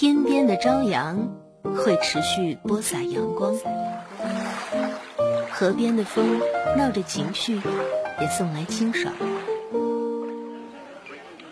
[0.00, 1.30] 天边的朝阳
[1.62, 3.54] 会持续播撒阳光，
[5.50, 6.40] 河边的风
[6.78, 7.60] 闹着情绪，
[8.18, 9.12] 也送来清爽。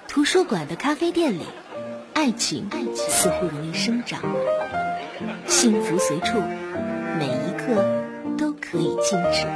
[0.08, 1.42] 图书馆的咖啡店里，
[2.14, 4.22] 爱情似乎容易生长，
[5.46, 6.40] 幸福随处，
[7.18, 7.84] 每一刻
[8.38, 9.46] 都可以静止。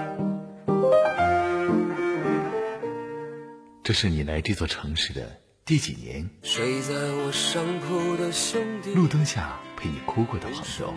[3.82, 6.28] 这是你来这座城市的第几年？
[6.42, 10.92] 睡在我上铺的兄弟，路灯下陪你哭过的朋友，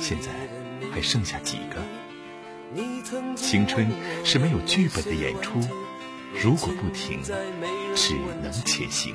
[0.00, 0.30] 现在
[0.90, 1.76] 还剩下几个？
[3.36, 3.86] 青春
[4.24, 5.60] 是没有剧本的演出，
[6.42, 7.22] 如果不停，
[7.94, 9.14] 只能前行。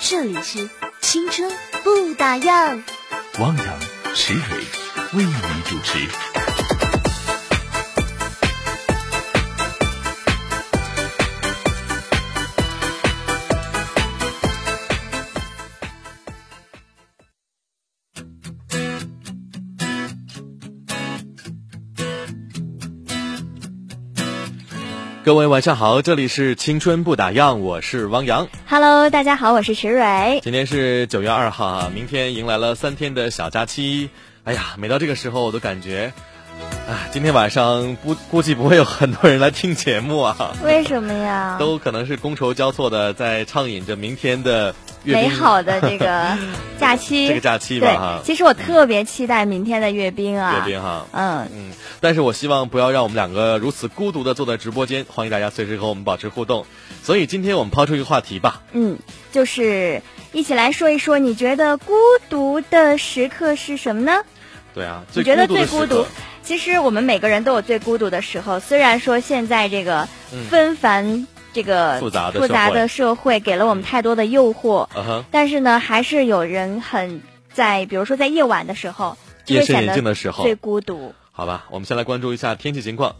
[0.00, 0.70] 这里是
[1.02, 1.52] 青春
[1.84, 2.82] 不打烊，
[3.40, 3.80] 汪洋、
[4.14, 4.56] 石蕊
[5.12, 6.08] 为你主持。
[25.22, 28.48] 各位晚上好，这里是青春不打烊，我是汪洋。
[28.66, 30.40] Hello，大家好，我是池蕊。
[30.42, 34.08] 今天是九月二号啊，明天迎来了三天的小假期。
[34.44, 36.14] 哎呀，每到这个时候，我都感觉，
[36.88, 41.56] 啊，今天晚上不估计不会有很多人来听节目啊，为什么呀？
[41.60, 46.36] 都可能是觥筹交错的在畅饮着明天的阅美好的这个
[46.78, 50.56] 假期，这个假期吧哈对，其实我特别期待明天的阅兵啊。
[50.58, 51.06] 阅兵哈。
[51.12, 56.66] 嗯，嗯，但是我希望不要让我们两个如此孤独的坐在直播间，欢迎大家随时和我们保持互动。
[57.02, 58.98] 所以今天我们抛出一个话题吧，嗯，
[59.32, 61.94] 就是一起来说一说，你觉得孤
[62.28, 64.22] 独的时刻是什么呢？
[64.74, 66.06] 对啊，最你觉得最孤独？
[66.42, 68.58] 其实我们每个人都有最孤独的时候。
[68.58, 74.88] 虽然说现在这个嗯纷繁、这个复杂的复杂社会的社会给了我们太多的诱惑，
[75.30, 81.14] 但是呢，还是有人很在，比如说在夜晚的时候，就夜深人静的时候最孤独。
[81.32, 83.16] 好吧，我们先来关注一下天气情况。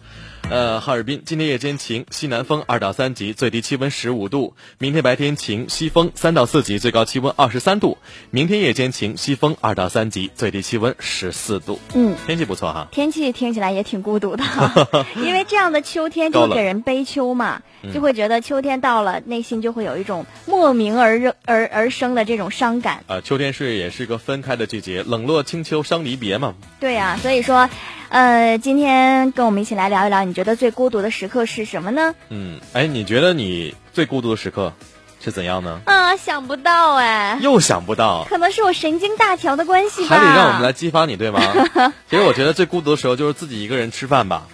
[0.48, 4.54] 呃，哈尔滨今天夜间晴，西南风二到三级，最低气温十五度。
[4.78, 7.98] 明天白天晴，西风三到四级，最高气温二十三度。
[8.30, 11.78] 明天夜间晴，西风二到三级，最低气温十四度。
[11.94, 12.88] 嗯，天气不错哈。
[12.90, 14.44] 天气听起来也挺孤独的，
[15.16, 17.62] 因为这样的秋天就会给人悲秋嘛，
[17.94, 23.04] 就会觉得秋天到了，内心就会有一种莫名而热而而生的这种伤感。
[23.06, 26.54] 呃，秋天是也是个分开的季节，冷落清秋伤离别嘛。
[26.80, 27.68] 对呀、所以说，
[28.08, 32.14] 呃，今天跟我们一起来聊一聊，你觉得最孤独的时刻是什么呢？
[32.28, 34.72] 嗯，哎，你觉得你最孤独的时刻
[35.22, 35.80] 是怎样呢？
[35.84, 40.16] 啊，想不到哎，又想不到，可能是我神经大条的关系吧。
[40.16, 41.40] 还得让我们来激发你，对吗？
[42.08, 44.46] 其实我觉得最孤独的时候就是自己一个人吃饭吧。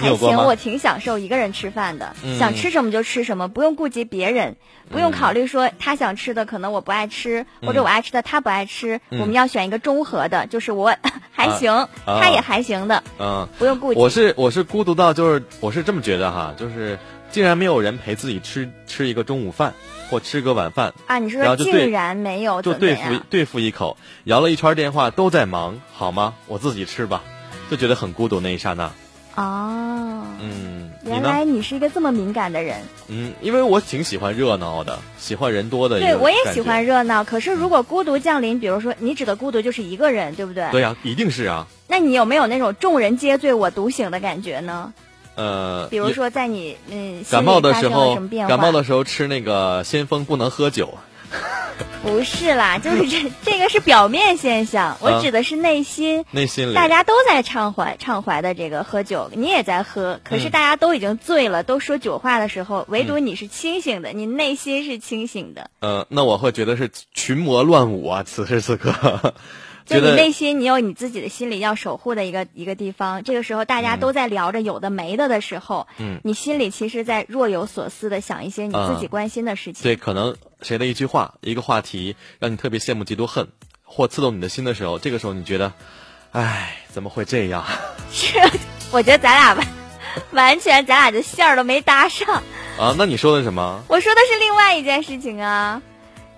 [0.00, 4.56] 你还行，我挺享受一个人吃饭的，嗯想吃什么就吃什么，不用顾及别人，
[4.90, 10.94] 不用考虑说他想吃的可能我不爱吃，或者我爱吃的他不爱吃，嗯我们要选一个中和的，就是我
[11.30, 14.00] 还行，啊他也还行的，嗯，不用顾及。
[14.00, 16.98] 我是我是孤独到就是我是这么觉得哈，就是
[17.30, 19.74] 竟然没有人陪自己吃吃一个中午饭
[20.10, 22.94] 或吃个晚饭，啊，你说竟然没有就对？
[22.96, 26.34] 付对付一口，摇了一圈电话都在忙，好吗？
[26.46, 27.22] 我自己吃吧，
[27.70, 28.90] 就觉得很孤独那一刹那。
[29.36, 31.22] 哦，嗯，原？
[31.22, 32.76] 来你是一个这么敏感的人。
[33.08, 37.24] 嗯，因为我挺喜欢热闹的，喜欢人多的对，我也喜欢热闹。
[37.24, 40.68] 可是如果孤独降临，比如说你指的孤独就是一个人，对不对？
[40.70, 41.66] 对呀、一定是啊。
[41.88, 44.92] 那你有没有那种众人皆醉我独醒的感觉呢？
[45.34, 48.14] 呃，比如说在你嗯感冒的时候？
[48.46, 50.94] 感冒的时候吃那个先锋不能喝酒。
[52.04, 56.26] 不是啦， 就是这这个是表面现象，我啊指的是内心。
[56.32, 56.74] 内心里。
[56.74, 60.50] 大家都在畅怀畅怀的这个喝酒，你也在喝，可是嗯。
[60.50, 69.34] 大家都已经醉了，都说酒话的时候，唯独你是清醒的，你内心是清醒的，呃，那我会觉得是群魔乱舞啊，此时此刻，
[69.86, 73.22] 就你内心你有你自己的心里要守护的一个一个地方。
[73.22, 79.82] 这个时候大家都在聊着有的没的的时候，嗯你心里其实在若有所思的想一些你自己啊关心的事情。
[79.82, 83.48] 对，可能谁的一句话、一个话题，让你特别羡慕、嫉妒、恨，
[83.82, 85.72] 或刺痛你的心的时候，这个时候你觉得，
[86.32, 87.64] 唉，怎么会这样？
[88.10, 88.38] 是，
[88.90, 89.66] 我觉得咱俩完
[90.32, 92.42] 完全咱俩的线儿都没搭上。
[92.78, 93.82] 啊，那你说的什么？
[93.88, 95.82] 我说的是另外一件事情啊，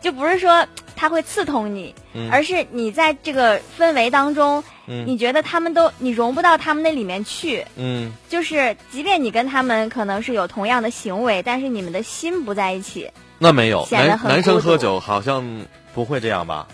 [0.07, 0.65] 就不是说
[0.95, 13.11] 他会刺痛你，嗯而是你在这个氛围当中，嗯你觉得他们都你融不到他们那里面去，嗯，就是即便你跟他们可能是有同样的行为，但是你们的心不在一起。
[13.41, 16.69] 那没有，男男生喝酒好像不会这样吧？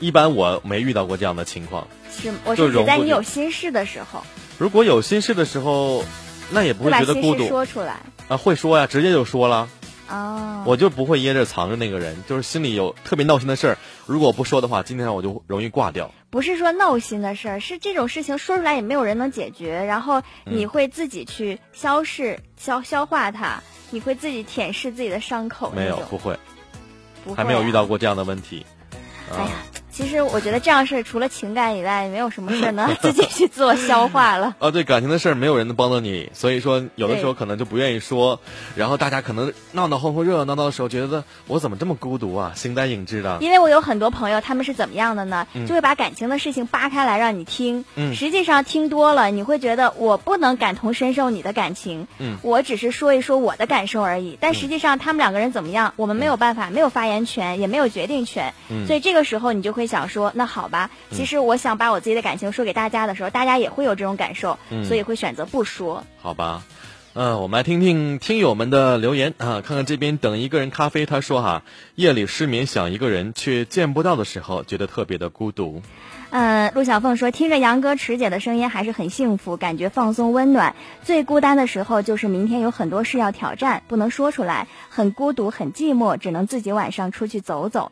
[0.00, 1.86] 一般我没遇到过这样的情况。
[2.10, 4.24] 是，我是指在你有心事的时候，
[4.58, 6.04] 如果有心事的时候，
[6.50, 8.00] 那也不会觉得孤独说出来。
[8.26, 9.68] 啊，会说呀，直接就说了。
[10.12, 16.12] 哦，我就不会掖着藏着那个人，就是心里有特别闹心的事儿，如果不说的话，今天我就容易挂掉。
[16.28, 25.72] 不是说闹心的事儿，是这种事情说出来也没有人能解决，然后你会自己去消释、消消化它，你会自己舔舐自己的伤口。
[25.74, 26.38] 没有，不会，
[27.24, 28.66] 不会、还没有遇到过这样的问题。
[29.34, 29.50] 哎呀。
[29.92, 34.56] 其实我觉得这样事儿除了情感以外，没有什么事儿能 自己去自我消化了。
[34.58, 38.40] 啊，对感情的事儿，没有人能帮到你，所以说有的时候可能就不愿意说。
[38.74, 43.36] 然后大家可能闹闹哄哄、热热闹闹的时候，觉得我怎么这么孤独啊，形单影只的。
[43.42, 45.46] 因为我有很多朋友，他们是怎么样的呢？
[45.68, 47.84] 就会把感情的事情扒开来让你听。
[47.94, 48.14] 嗯。
[48.14, 52.06] 实际上听多了，你会觉得我不能感同身受你的感情。
[52.18, 52.38] 嗯。
[52.42, 54.38] 我只是说一说我的感受而已。
[54.40, 58.54] 但实际上他们两个人怎么样，我们没有办法，没有发言权，也没有决定权。
[58.70, 58.86] 嗯。
[58.86, 60.62] 所以这个时候你就会想说，那好。
[60.62, 64.56] 好吧，其实我想把我自己的感情说给大家的时候，大家也会有这种感受，
[64.86, 66.04] 所以会选择不说。
[66.20, 66.62] 好吧，
[67.14, 71.64] 嗯，我们来听听听友们的留言啊，看看这边等一个人咖啡，他说哈，
[71.96, 75.82] 夜里失眠想一个人却见不到的时候，觉得特别的孤独。
[76.30, 80.76] 嗯，陆小凤说，听着杨哥、池姐的声音还是很幸福，感觉放松温暖。
[81.02, 87.90] 最孤单的时候就是明天有很多事要挑战，不能说出来，很孤独、很寂寞，只能自己晚上出去走走。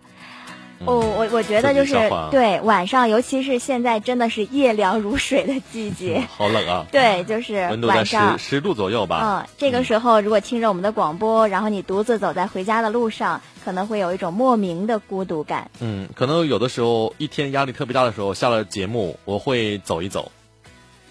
[0.86, 1.94] 哦，我我觉得就是
[2.30, 6.86] 对晚上，尤其是现在，真的是夜凉如水的季节， 好冷啊！
[6.92, 9.20] 对，就是温度在十十度左右吧。
[9.22, 15.70] 嗯，这个时候如果听着我们的广播，然后你独自走在回家的路上，可能会有一种莫名的孤独感。
[15.80, 20.32] 嗯，可能有的时候一天压力特别大的时候，下了节目我会走一走，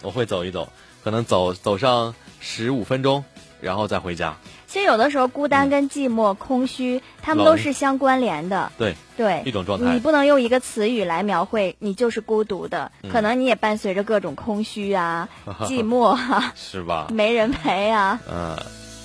[0.02, 0.68] 我会走一走，
[1.04, 3.24] 可能走走上十五分钟，
[3.62, 4.36] 然后再回家。
[4.70, 8.72] 其实有的时候，孤单跟寂寞、空虚，他们都是相关联的。
[8.78, 9.92] 对对，一种状态。
[9.96, 12.92] 你不能用一个词语来描绘，你就是孤独的。
[13.12, 15.28] 可能你也伴随着各种空虚啊、
[15.66, 17.08] 寂寞啊，是吧？
[17.12, 18.20] 没人陪啊。
[18.32, 18.56] 嗯，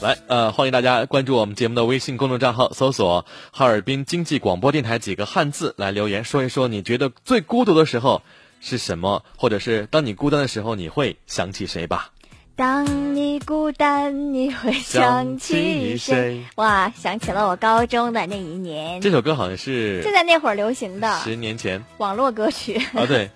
[0.03, 8.21] 来，呃，欢迎大家关注我们节目的微信公众账号，搜索“哈尔滨经济广播电台”几个汉字来留言，说一说你觉得最孤独的时候
[8.61, 12.11] 是什么，或者是当你孤单的时候，你会想起谁吧。
[12.57, 16.41] 当你孤单，你会想起谁？
[16.55, 19.01] 哇，想起了我高中的那一年。
[19.01, 23.29] 这首歌好像是就在那会儿流行的，十年前网络歌曲啊，对，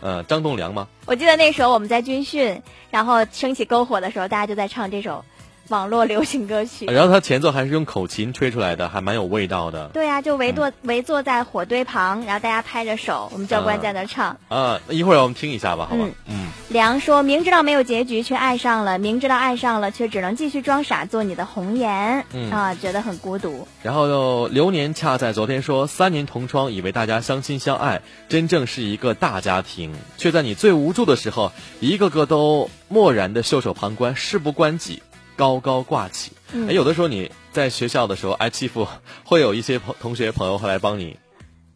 [0.00, 0.86] 呃，张栋梁吗？
[1.06, 2.62] 我记得那时候我们在军训，
[2.92, 5.24] 然后升起篝火的时候，大家就在唱这首。
[5.70, 9.88] 网络流行歌曲， 然后他前奏还是用口琴吹出来的，还蛮有味道的。
[9.88, 14.36] 对呀，就围坐围坐在火堆旁，然后大家拍着手，我们教官在那唱。
[14.48, 16.04] 啊，那一会儿我们听一下吧，好吧？
[16.26, 16.48] 嗯。
[16.68, 23.66] 梁说明知道没有结局却爱上了，明知道爱上了却只能继续装傻做你的红颜，啊，觉得很孤独。
[23.82, 31.50] 然后又流年恰在昨天说三年同窗，以为大家相亲相爱，真正是一个大家庭，却在你最无助的时候，
[31.80, 35.02] 一个个都漠然的袖手旁观，事不关己。
[35.40, 36.32] 高高挂起，
[36.68, 38.86] 哎，有的时候你在学校的时候挨欺负，
[39.24, 41.16] 会有一些朋同学朋友会来帮你。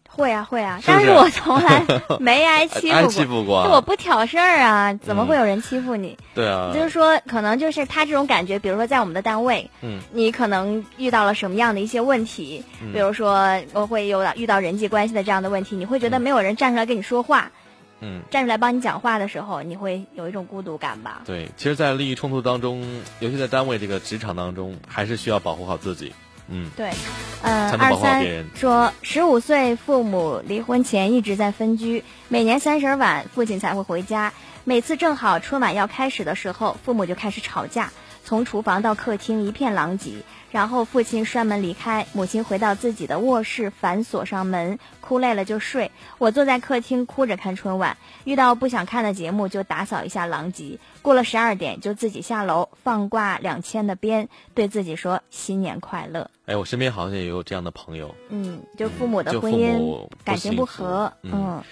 [0.06, 1.82] 会啊会啊，但是我从来
[2.20, 2.94] 没挨欺负过。
[2.94, 6.16] 挨欺负过，我不挑事儿啊，怎么会有人欺负你？
[6.34, 12.62] 对啊，就是说，可能就是他这种感觉，比如说在我们的单位，嗯，你可能遇到了什么样的一些问题，
[12.92, 17.50] 比如说我会有遇到人际关系的这样的问题，你会觉得没有人站出来跟你说话。
[17.50, 17.63] 嗯，
[18.30, 21.22] 站出来帮你讲话的时候，你会有一种孤独感吧？
[21.24, 26.12] 对，其实，在利益冲突当中，尤其在单位这个职场当中，还是需要保护好自己。
[26.48, 26.90] 嗯，对，
[27.42, 28.22] 呃，二三
[28.54, 37.90] 说，十五岁父母离婚前一直在分居，每年三十晚父亲才会回家，每次正好春晚要开始的时候，父母就开始吵架，
[38.24, 40.14] 从厨房到客厅一片狼藉。
[40.50, 45.90] 然后父亲摔门离开，母亲回到自己的卧室，反锁上门，哭累了就睡。
[46.18, 50.78] 我坐在客厅哭着看春晚，遇到不想看的节目就打扫一下狼藉。
[51.02, 56.30] 过了十二点就自己下楼放挂两千的鞭，对自己说新年快乐。
[56.46, 61.64] 哎，我身边好像也有这样的朋友，嗯，就父母的婚姻感情不和，嗯，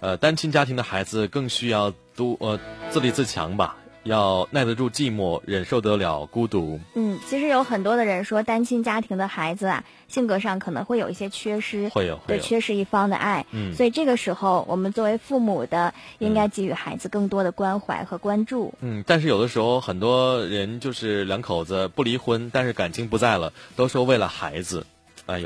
[0.00, 3.76] 呃，单亲家庭的孩子更需要多呃自立自强吧。
[4.04, 6.80] 要耐得住寂寞，忍受得了孤独。
[6.94, 13.44] 嗯，其实有很多的人说，单亲家庭的孩子啊，性格上可能会有一些缺失，会有，对，缺失一方的爱。
[13.52, 18.72] 嗯，所以这个时候，我们作为父母的，应该给予孩子更多的关怀和关注。
[18.80, 24.86] 嗯，但是有的时候，很多人就是两口子不离婚，但是感情不在了，都说为了孩子。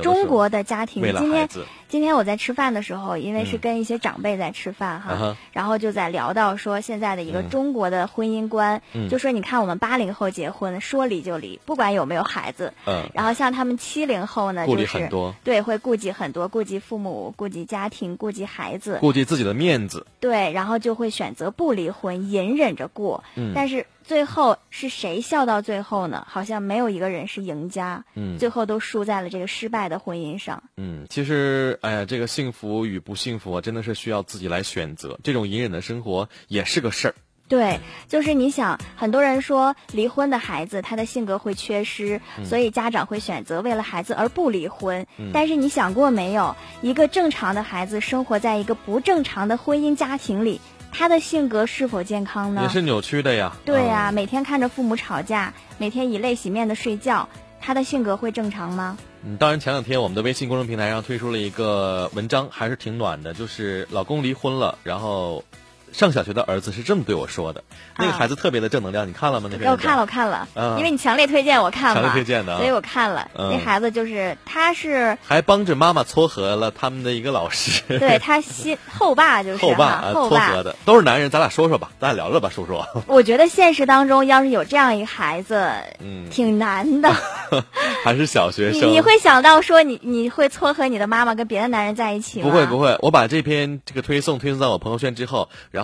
[0.03, 1.49] 中国的家庭今天
[1.89, 23.87] 今天我在吃饭的时候，因为是跟一些长辈在吃饭哈，然后就在聊到说现在的一个中国的婚姻观，就说你看我们八零后结婚说离就离，不管有没有孩子，嗯，然后像他们七零后呢，就是很多，对，会顾及很多，顾及父母，顾及家庭，顾及孩子，顾及自己的面子，对，然后就会选择不离婚，隐忍着过，嗯，但是。
[24.05, 26.25] 最后是谁笑到最后呢？
[26.29, 30.63] 好像没有一个人是赢家，嗯，最后都输在了这个失败的婚姻上。
[30.77, 35.19] 嗯，其实，哎呀，这个幸福与不幸福啊，真的是需要自己来选择。
[35.25, 37.15] 这种隐忍的生活也是个事儿。
[37.47, 45.07] 对，就是你想，很多人说离婚的孩子他的性格会缺失，所以家长会选择为了孩子而不离婚。
[45.33, 50.61] 但是你想过没有，一个正常的孩子生活在一个不正常的婚姻家庭里。
[50.95, 52.63] 他的性格是否健康呢？
[52.63, 53.55] 也是扭曲的呀。
[53.65, 57.29] 对呀，每天看着父母吵架，每天以泪洗面的睡觉，
[57.61, 58.97] 他的性格会正常吗？
[59.25, 65.45] 嗯，当然，前两天我们的微信公众平台上推出了一个文章，还是挺暖的，就是老公离婚了，然后。
[65.93, 67.63] 上小学的儿子是这么对我说的，
[67.97, 69.49] 那个孩子特别的正能量，你看了吗？
[69.51, 70.49] 那篇我看了，我看了，
[70.79, 73.29] 因为你强烈推荐我看了，强烈推荐的，所以我看了。
[73.35, 82.83] 那孩子就是他是还帮着妈妈撮合了他们的一个老师，对他新后爸就是后爸撮合的，都是男人，咱俩说说吧，咱俩聊聊吧，叔叔。
[83.07, 87.13] 我觉得现实当中要是有这样一个孩子，嗯，挺难的，
[88.03, 92.49] 还是小学生，你会想到说你你会撮合你的妈妈跟别的男人在一起吗？
[92.49, 95.84] 不会不会，我把这篇这个推送推送到我朋友圈之后，然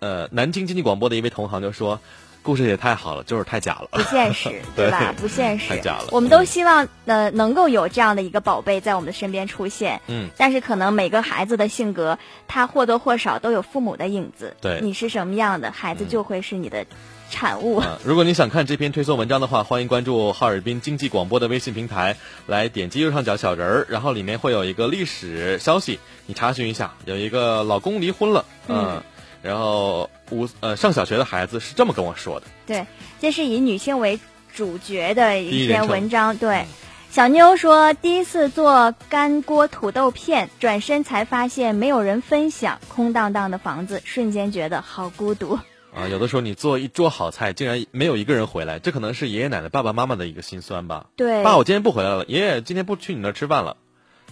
[0.00, 0.28] 呃。
[0.30, 2.00] 南京经济广播的一位同行就说
[2.42, 5.14] ：“故事也太好了，就是太假了，不现实， 对吧？
[5.16, 6.08] 不现实，太假了。
[6.12, 10.28] 我们都希望呃能够有这样的一个宝贝在我们的身边出现，嗯。
[10.36, 14.56] 但是可能每个孩子的性格，他或多或少都有父母的影子。
[14.60, 16.86] 对，你是什么样的孩子，就会是你的
[17.30, 17.82] 产物。
[18.04, 29.02] 如果你想看这篇推送文章的话，欢迎关注哈尔滨经济广播的微信平台，来点击右上角小人儿，然后里面会有一个历史消息，你查询一下，有一个老公离婚了，嗯。”
[29.48, 32.46] 然后五呃上小学的孩子是这么跟我说的。
[32.66, 32.84] 对，
[33.18, 34.20] 这是以女性为
[34.54, 36.36] 主角的一篇文章。
[36.36, 36.66] 对，
[37.10, 45.58] 小妞说第一次做干锅土豆片，转身才发现没有人分享，空荡荡的房子，瞬间觉得好孤独。
[45.94, 51.06] 啊，有的时候你做一桌好菜，竟然没有一个人回来，这可能是爷爷奶奶、爸爸妈妈的一个心酸吧。
[51.16, 53.78] 对，爸，我今天不回来了，爷爷今天不去你那儿吃饭了，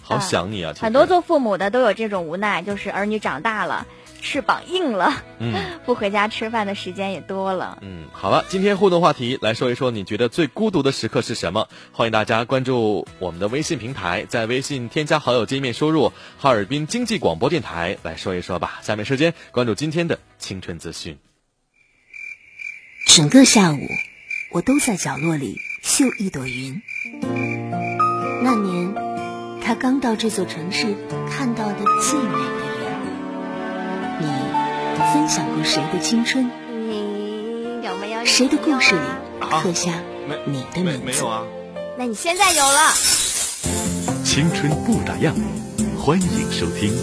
[0.03, 0.73] 好想你啊。
[0.79, 3.87] 很多做父母的都有这种无奈，就是儿女长大了。
[4.21, 11.69] 翅膀硬了，嗯，不回家吃饭的时间也多了，嗯，好了，今天互动话题来说一说，你觉得最孤独的时刻是什么？
[11.91, 18.79] 欢迎大家关注我们的微信平台，在微信添加好友界面输入“哈尔滨经济广播电台”来说一说吧。
[18.81, 21.17] 下面时间关注今天的青春资讯。
[23.05, 23.79] 整个下午，
[24.51, 26.81] 我都在角落里绣一朵云。
[28.43, 28.93] 那年，
[29.63, 30.95] 他刚到这座城市
[31.29, 32.37] 看到的最美。
[32.61, 32.66] 你
[35.17, 36.47] 分享过谁的青春？
[36.87, 38.23] 你有没有？
[38.23, 39.01] 谁的故事里
[39.49, 39.91] 刻下
[40.45, 41.03] 你的名字？
[41.03, 41.43] 没有啊。
[41.97, 42.91] 那你现在有了。
[44.23, 45.33] 青春不打烊，
[45.97, 46.93] 欢迎收听。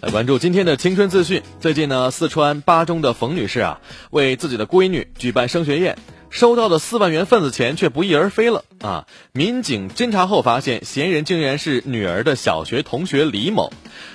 [0.00, 1.42] 来关注今天的青春资讯。
[1.58, 5.98] 最近呢，四川巴中的冯女士啊，为自己的闺女举办升学宴。
[6.30, 9.06] 收到的四万元份子钱却不翼而飞了啊！
[9.32, 13.72] 民警侦查后发现，嫌疑人竟然是女儿的小学同学李某。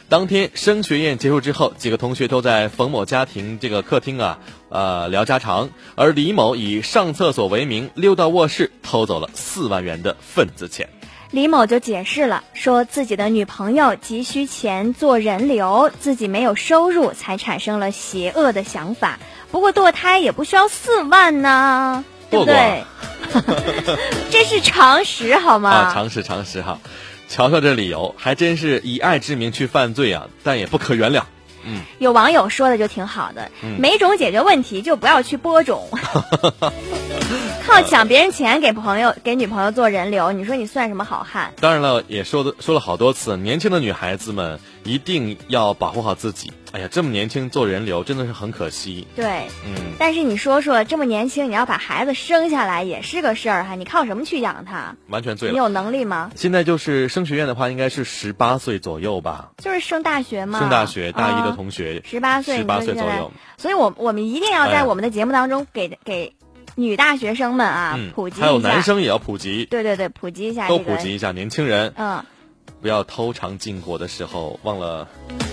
[0.10, 4.40] 当天升学宴结束之后，几个同学都在冯某家庭这个客厅啊，
[4.70, 10.88] 呃聊家常，而李某以上厕所为名溜到卧室，偷走了四万元的份子钱。
[11.32, 19.18] 李某就解释了，说自己的女朋友急需钱做人流，自己没有收入，才产生了邪恶的想法。
[19.54, 22.84] 不过堕胎也不需要四万呢，对不对？
[24.32, 25.70] 这是常识好吗？
[25.70, 26.80] 啊，常识常识哈，
[27.30, 31.22] 瞧瞧这理由，还真是以爱之名去犯罪啊，但也不可原谅。
[31.66, 35.88] 嗯，有网友说的就挺好的，没种解决问题就不要去播种。
[37.68, 41.54] 靠抢别人钱给朋友给女朋友做人流，你说你算什么好汉？
[41.62, 46.52] 当然了，也说的说了好多次，年轻的女孩子们一定要保护好自己。
[46.72, 49.08] 哎呀，这么年轻做人流真的是很可惜。
[49.16, 49.94] 对，嗯。
[50.00, 54.96] 但是你说说，这么年轻你要把孩子生下来也是个事儿哈，你靠什么去养他？
[55.08, 55.52] 完全醉了。
[55.52, 56.32] 你有能力吗？
[56.36, 59.52] 现在就是升学院的话，应该是十八岁左右吧？
[59.58, 60.60] 就是升大学吗。
[60.60, 63.32] 升大学大一的同学，十八岁，十八岁左右。
[63.58, 66.34] 所以我我们一定要在我们的节目当中给给。
[66.76, 69.66] 女大学生们啊，普及还有男生也要普及。
[69.66, 72.26] 对对对，普及一下，都普及一下，年轻人，嗯，
[72.82, 75.08] 不要偷尝禁果的时候忘了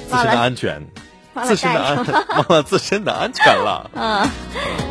[0.09, 0.87] 自身的安全。
[1.45, 1.97] 自身的安
[2.37, 3.89] 忘了自身的安全了。
[3.95, 4.29] 嗯，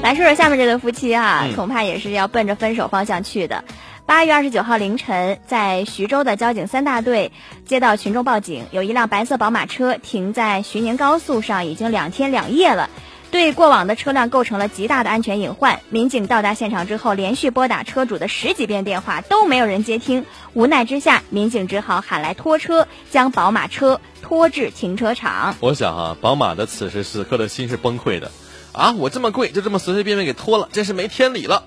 [0.02, 3.64] 来说说下面这对夫妻啊，恐怕也是要奔着分手方向去的。
[4.06, 7.32] 八月二十九号凌晨，在徐州的交警三大队
[7.66, 12.90] 接到群众报警，有一辆白色宝马车停在徐宁高速上，已经两天两夜了。
[13.32, 15.80] 对过往的车辆构成了极大的安全隐患。
[15.90, 20.26] 民警到达现场之后，连续拨打车主的十几遍电话，都没有人接听。
[20.54, 25.56] 无奈之下，民警只好喊来拖车，将宝马车拖至停车场。
[25.60, 28.32] 我想啊，宝马的此时此刻的心是崩溃的。
[28.72, 31.64] 啊，我这么贵，就这么随随便便给拖了，真是没天理了。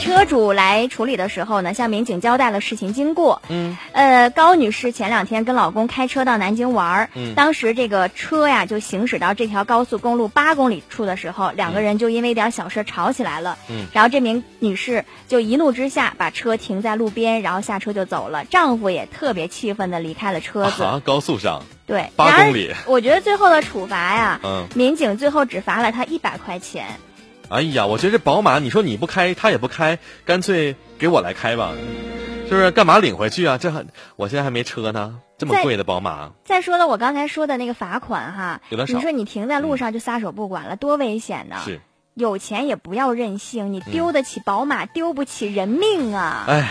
[0.00, 3.40] 车主来处理的时候呢，向民警交代了事情经过。
[3.48, 13.56] 嗯，呃，高女士前两天跟老公开车到南京玩儿，嗯当时这个车呀就行驶到这条高速公路八公里处的时候，两个人就因为一点小事吵起来了。
[13.70, 18.44] 嗯，然后这名女士就一怒之下把车停在路边，然后下车就走了。
[18.44, 20.82] 丈夫也特别气愤的离开了车子。
[20.82, 21.62] 啊，高速上。
[21.86, 22.74] 对，八公里。
[22.86, 26.86] 我觉得最后的处罚呀，嗯，民警最后只罚了她一百块钱。
[27.48, 31.72] 哎呀，我觉得这宝马，你说你不开，他也不开，干脆给我来开吧，
[32.48, 32.70] 是不是？
[32.70, 33.58] 干嘛领回去啊？
[33.58, 33.84] 这还，
[34.16, 36.32] 我现在还没车呢，这么贵的宝马。
[36.44, 38.94] 再说了，我刚才说的那个罚款哈，有点少。
[38.94, 41.56] 你说你停在路上就撒手不管了，多危险呢！
[41.64, 41.80] 是，
[42.14, 46.44] 有钱也不要任性，你丢得起宝马，丢不起人命啊！
[46.48, 46.68] 哎。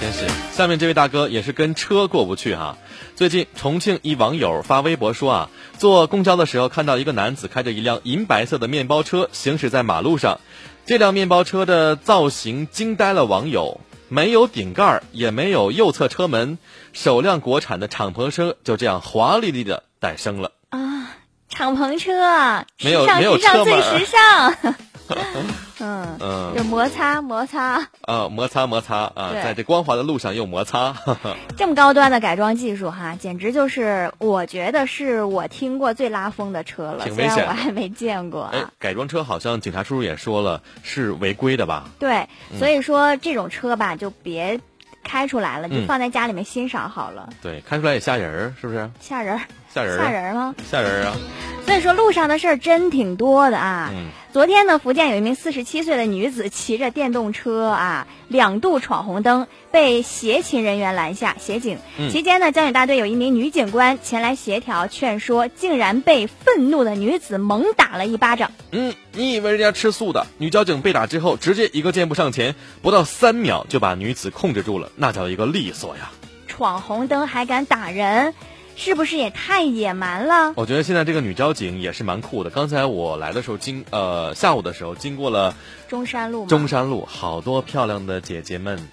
[0.00, 2.78] 真是，下面这位大哥也是跟车过不去哈。
[3.16, 10.40] 最近，重庆一网友发微博说啊，坐公交的时候看到一个男子开着一辆银白色的面包车行驶在马路上，
[10.86, 16.56] 这辆面包车的造型惊呆了网友，没有顶盖，也没有右侧车门，
[16.94, 21.14] 首辆国产的敞篷车就这样华丽丽的诞生了啊！
[21.50, 24.74] 敞篷车，没有没有车门，最时尚。
[25.80, 30.94] 嗯嗯，就摩擦摩擦啊，摩擦摩擦啊，在这光滑的路上又摩擦，
[31.56, 38.44] 这么高端的改装技术哈，简直就是我觉得是我听过最拉风的车了，虽然我还没见过。
[38.52, 41.84] 哎，改装车好像警察叔叔也说了是违规的吧？
[41.98, 44.60] 对，所以说这种车吧就别
[45.02, 47.30] 开出来了，就放在家里面欣赏好了。
[47.42, 48.90] 对，开出来也吓人，是不是？
[49.00, 49.40] 吓人。
[49.72, 50.54] 吓人吓人吗？
[50.68, 51.16] 吓人啊！
[51.64, 53.90] 所以说路上的事儿真挺多的啊。
[53.92, 54.08] 嗯。
[54.32, 61.78] 昨天呢，福建有一名四十七岁的女子骑着电动车啊，两度闯红灯，被协勤人员拦下协警。
[61.98, 62.10] 嗯。
[62.10, 68.50] 期间呢，交警大队有一名女警官前来协调劝说，竟然被愤怒的女子猛打了一巴掌。
[68.72, 70.26] 嗯，你以为人家吃素的？
[70.38, 76.10] 女交警被打之后，直接一个箭步上前，不到三秒就把女子控制住了，那叫一个利索呀！
[76.46, 78.34] 闯红灯还敢打人？
[78.82, 80.54] 是不是也太野蛮了？
[80.56, 82.48] 我觉得现在这个女交警也是蛮酷的。
[82.48, 85.54] 刚才我来的时候经呃下午的时候经过了
[85.86, 88.88] 中山路，中山路好多漂亮的姐姐们。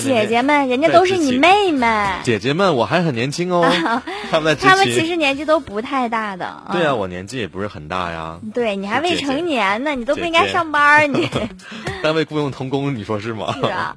[0.00, 2.08] 姐姐们，人家都是你妹妹。
[2.22, 3.68] 姐姐们，我还很年轻哦。
[4.30, 6.62] 他们他们其实年纪都不太大的。
[6.72, 8.38] 对啊，我年纪也不是很大呀。
[8.54, 11.28] 对，你还未成年呢，你都不应该上班你。
[12.02, 13.52] 单位雇佣童工，你说是吗？
[13.60, 13.94] 是啊。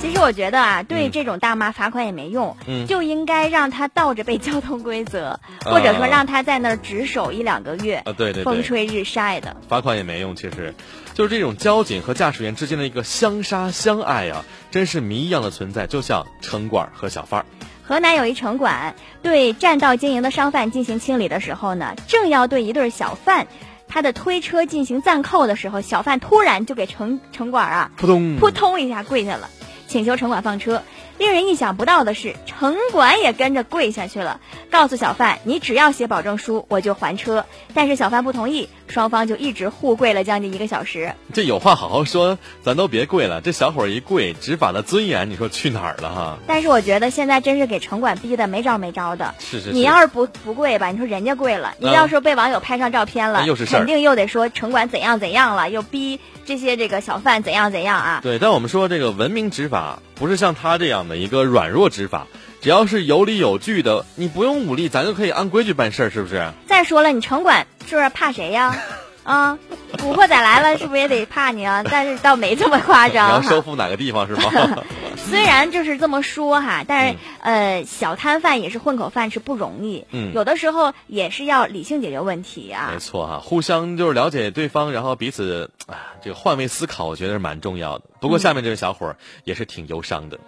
[0.00, 2.56] 其实我觉得啊，对这种大妈罚款也没用，
[2.88, 7.96] 就应该让她倒着背交通规则，或者说让她在那儿值守一两个月。
[8.06, 8.42] 啊，对对。
[8.42, 9.54] 风吹日晒的。
[9.68, 10.74] 罚款也没用，其实。
[11.12, 17.46] 就是这种交警和驾驶员之间的一个相杀相爱啊，真是谜一样的存在，就像城管和小贩儿。
[17.82, 23.46] 河南有一城管对占道经营的商贩进行清理的时候呢，正要对一对小贩
[23.86, 29.50] 他的推车进行暂扣的时候，小贩突然就给城城管啊扑通扑通一下跪下了，
[29.90, 30.80] 请求城管放车。
[31.20, 41.14] 令人意想不到的是，城管也跟着跪下去了，告诉小贩：“你只要写保证书，我就还车。”但是小贩不同意，双方就一直互跪了将近一个小时。
[41.34, 43.42] 这有话好好说，咱都别跪了。
[43.42, 46.38] 这小伙一跪，执法的尊严，你说去哪儿了哈？
[46.46, 49.34] 但是我觉得现在真是给城管逼的没招没招的。
[49.38, 49.72] 是是。
[49.72, 58.20] 你要是不不跪吧，你说人家跪了，你要是被网友拍上照片了，肯定又得说城管怎样怎样了，又逼这些这个小贩怎样怎样啊？
[58.22, 59.98] 对，但我们说这个文明执法。
[60.20, 62.26] 不是像他这样的一个软弱执法，
[62.60, 66.46] 只要是有理有据的，你不用武力，咱就可以按规矩办事儿，是不是？
[66.66, 68.76] 再说了，你城管是不是怕谁呀？
[69.22, 69.58] 啊，
[70.00, 71.82] 古惑仔来了，是不是也得怕你啊？
[71.90, 73.28] 但是倒没这么夸张。
[73.40, 74.50] 你要收复哪个地方是吗？
[75.16, 80.06] 虽然就是这么说哈，但是呃，小摊贩也是混口饭吃，不容易。
[80.10, 82.90] 嗯，有的时候也是要理性解决问题啊。
[82.92, 88.06] 没错哈，互相就是了解对方，然后彼此啊，这个换位思考，我觉得是蛮重要的。
[88.20, 90.38] 不过下面这位小伙儿也是挺忧伤的。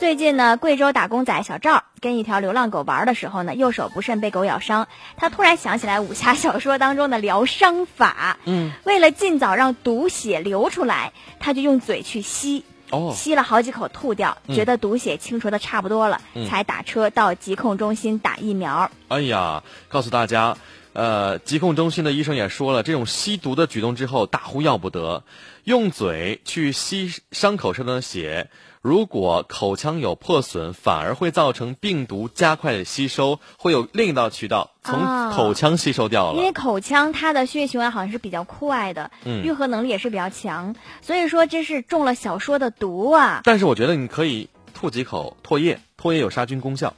[0.00, 4.88] 最近呢，贵州打工仔小赵跟一条流浪狗玩的时候呢，右手不慎被狗咬伤。
[5.18, 12.64] 他突然想起来武侠小说当中的疗伤法，嗯，为了尽早让毒血流出来，他就用嘴去吸。
[12.88, 18.90] 哦，吸了好几口吐掉，觉得毒血清除的差不多了，才打车到疾控中心打疫苗。
[19.08, 20.56] 哎呀，告诉大家，
[20.94, 25.24] 呃，疾控中心的医生也说了，这种吸毒的举动之后，大呼要不得，
[25.64, 28.48] 用嘴去吸伤口上的血。
[28.82, 34.98] 如果口腔有破损，反而会造成病毒加快吸收，会有另一道渠道从
[35.32, 36.38] 口腔吸收掉了。
[36.38, 43.42] 因为口腔它的血液循环好像是比较快的，嗯愈合能力也是比较强，所以说这是中了小说的毒啊。
[43.44, 46.94] 但是我觉得你可以吐几口唾液，唾液有杀菌功效。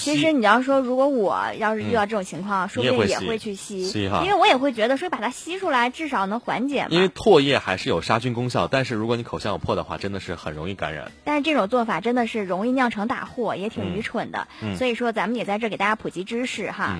[0.00, 6.88] 其实你要说，如果我要是遇到这种情况，说不定也会去吸，因为我也会觉得说把它吸出来，至少能缓解嘛。
[6.90, 11.12] 因为唾液还是有杀菌功效，但是如果你口腔有破的话，真的是很容易感染。
[11.24, 14.48] 但是这种做法真的是容易酿成大祸，也挺愚蠢的。
[14.76, 16.98] 所以说，咱们也在这给大家普及知识哈。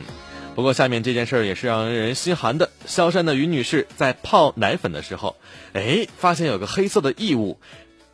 [0.54, 2.70] 不过下面这件事儿也是让人心寒的。
[2.84, 5.36] 萧山的于女士在泡奶粉的时候，
[5.72, 7.58] 哎，发现有个黑色的异物，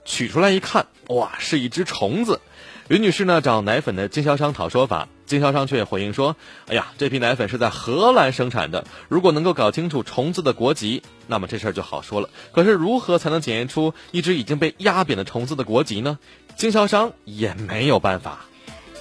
[0.05, 2.41] 取出来一看，哇，是一只虫子。
[2.88, 6.37] 于女士呢找奶粉的经销商讨说法，经销商却回应说
[6.68, 12.31] ：“哎呀，这批奶粉是在荷兰生产的，如果能够搞清楚虫子的国籍，那么这事儿就好说了。
[12.51, 16.18] 可是如何才能检验出一只已经被压扁的虫子的国籍呢？
[16.57, 18.46] 经销商也没有办法。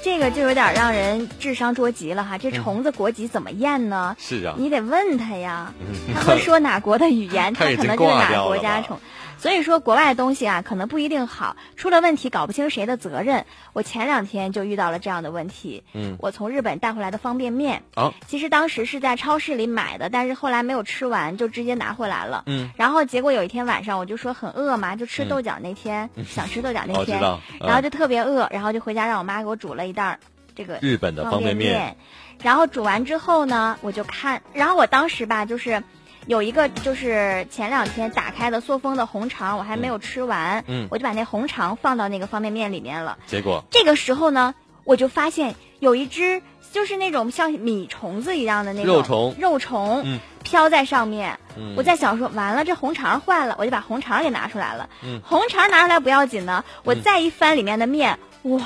[0.03, 4.17] 这个就有点让人智商捉急了哈，这虫子国籍怎么验呢？
[4.19, 5.73] 是啊，你得问他呀，
[6.13, 8.99] 他会说哪国的语言，他可能就是哪国家虫。”
[9.39, 13.45] 所以说，国外的东西啊，可能不一定好，出了问题搞不清谁的责任。
[13.73, 15.83] 我前两天就遇到了这样的问题。
[15.93, 22.43] 嗯，我从日本带回来的方便面，啊，其实当时是在超市里买的，但是后来没有吃完，就直接拿回来了。
[22.47, 27.19] 嗯，然后结果有一天晚上，我就说很饿嘛，就吃豆角那天，想吃豆角那天，
[27.59, 30.19] 然后就特别饿，然后就回家让我妈给我煮了一袋
[30.55, 31.95] 这个日本的方便面，
[32.41, 35.83] 然后煮完之后呢，我就看，然后我当时吧，就是。
[36.27, 43.17] 有一个就是前两天打开的塑封的红肠，我还没有吃完，嗯，我就把那红肠放到那个方便面里面了。
[43.27, 46.41] 结果这个时候呢，我就发现有一只
[46.73, 51.39] 就是那种像米虫子一样的那种肉虫，肉虫，嗯，飘在上面。
[51.55, 54.89] 嗯，我在想说，完了这红肠坏了，我就把红肠给拿出来了。
[55.05, 58.61] 嗯，红肠拿出来不要紧呢，我再一翻里面的面，哇，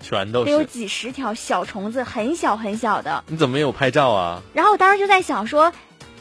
[0.00, 3.22] 全都是有几十条小虫子，很小很小的。
[3.28, 4.42] 你怎么没有拍照啊？
[4.52, 5.72] 然后我当时就在想说。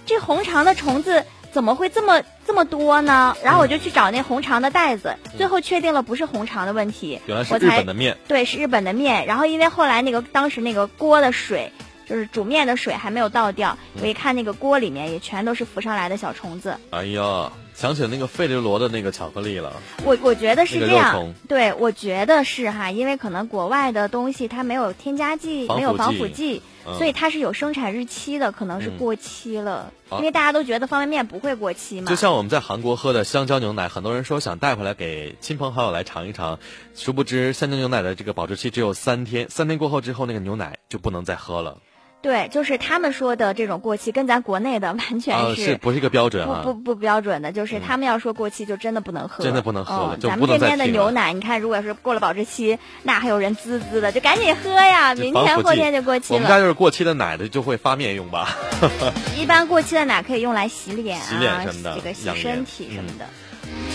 [0.05, 3.35] 这红肠的虫子怎么会这么这么多呢？
[3.43, 8.17] 然后我就去找那红肠的袋子，最后确定了不是红肠的问题，原来是日本的面。
[8.27, 9.25] 对，是日本的面。
[9.25, 11.71] 然后因为后来那个当时那个锅的水，
[12.07, 16.77] 就是煮面的水还没有倒掉，我一看那个锅里面也全都是浮上来的小虫子。
[16.89, 17.51] 哎呀！
[17.75, 19.73] 想起那个费列罗的那个巧克力了，
[20.05, 26.61] 我我觉得是这样，对，我觉得是哈，因为可能国外的东西它没有添加剂，没有防腐剂，
[26.97, 29.91] 所以它是有生产日期的，可能是过期了。
[30.11, 32.07] 因为大家都觉得方便面不会过期嘛。
[32.07, 36.59] 就像我们在韩国喝的香蕉牛奶，很多人说想带回来给亲朋好友来尝一尝，
[36.93, 41.79] 殊不知香蕉牛奶的这个保质期只有三天，三天过后之后，那个牛奶就不能再喝了。
[42.23, 46.61] 对，就是他们说的这种过期，跟咱国内的 完全是不是一个标准啊？
[46.63, 50.17] 不不不标准的，就是他们要说过期，就真的不能喝，真的不能喝了。
[50.21, 56.37] 咱们这边的牛奶，你看，如果是过了保质期，那还有人滋滋的，就赶紧喝呀，明天后天就过期了。
[56.37, 58.57] 我们家就是过期的奶的，就会发面用吧。
[59.37, 63.25] 一般过期的奶可以用来洗脸啊，洗脸什么的，这个洗身体什么的。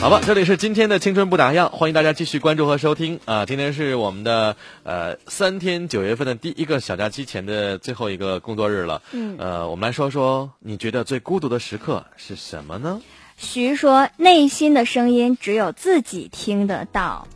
[0.00, 3.44] 好吧，这里是今天的青春不打烊，欢迎大家继续关注和收听啊！
[3.44, 9.02] 今天是我们的呃三天九月份的第一个小假期前的最后一个工作日了。
[9.10, 13.00] 嗯，呃，我们来说说你觉得最孤独的时刻是什么呢？
[13.36, 17.26] 徐说：“内心的声音只有自己听得到。”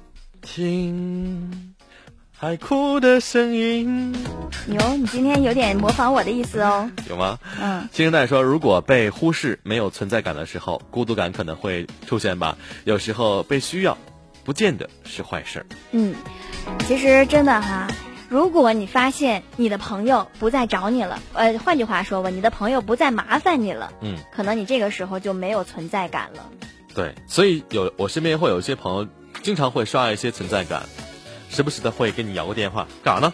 [0.41, 1.75] 听。
[2.43, 4.13] 海哭的声音。
[4.67, 6.91] 牛，你今天有点模仿我的意思哦。
[7.09, 7.39] 有吗？
[7.61, 7.89] 嗯。
[7.93, 12.59] 新生代说，如果被忽视、没有存在感的时候，孤独感可能会出现吧。
[12.83, 13.97] 有时候被需要，
[14.43, 15.67] 不见得是坏事儿。
[15.93, 16.17] 嗯，
[16.81, 17.87] 其实真的哈，
[18.29, 26.51] 如果你发现你的朋友不再找你了，呃，换句话说吧，你的朋友不再麻烦你了，嗯，可能你这个时候就没有存在感了。
[26.93, 29.09] 对，所以有我身边会有一些朋友，
[29.45, 30.83] 经常会刷一些存在感。
[31.53, 33.33] 时不时的会给你摇个电话，干啥呢？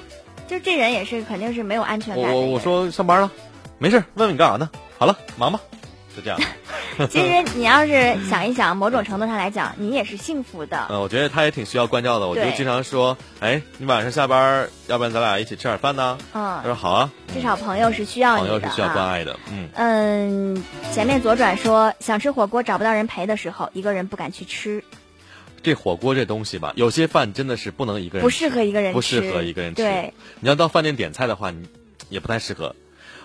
[0.49, 2.35] 就这人也是，肯定是没有安全感。
[2.35, 3.31] 我我说上班了，
[3.79, 4.69] 没事，问问你干啥呢？
[4.99, 5.61] 好了，忙吧，
[6.17, 6.41] 就这样。
[7.09, 10.87] 其实你要是想一想，某种程度上来讲，你也是幸福的。
[10.91, 12.27] 嗯，我觉得他也挺需要关照的。
[12.27, 16.19] 我就经常说，哎，你晚上下班，要不然咱俩一起吃点饭呢？
[16.33, 17.09] 嗯，他说好啊。
[17.33, 19.39] 至少朋友是需要你的，朋友是需要关爱的。
[19.53, 24.83] 嗯嗯，前面左转说想吃火锅找不到人陪的时候，一个人不敢去吃。
[25.63, 29.83] 这火锅这东西吧，有些饭真的是不能一个人吃，不适合一个人吃，不适合一个人吃。
[29.83, 31.69] 对，你要到饭店点菜的话，你
[32.09, 32.75] 也不太适合。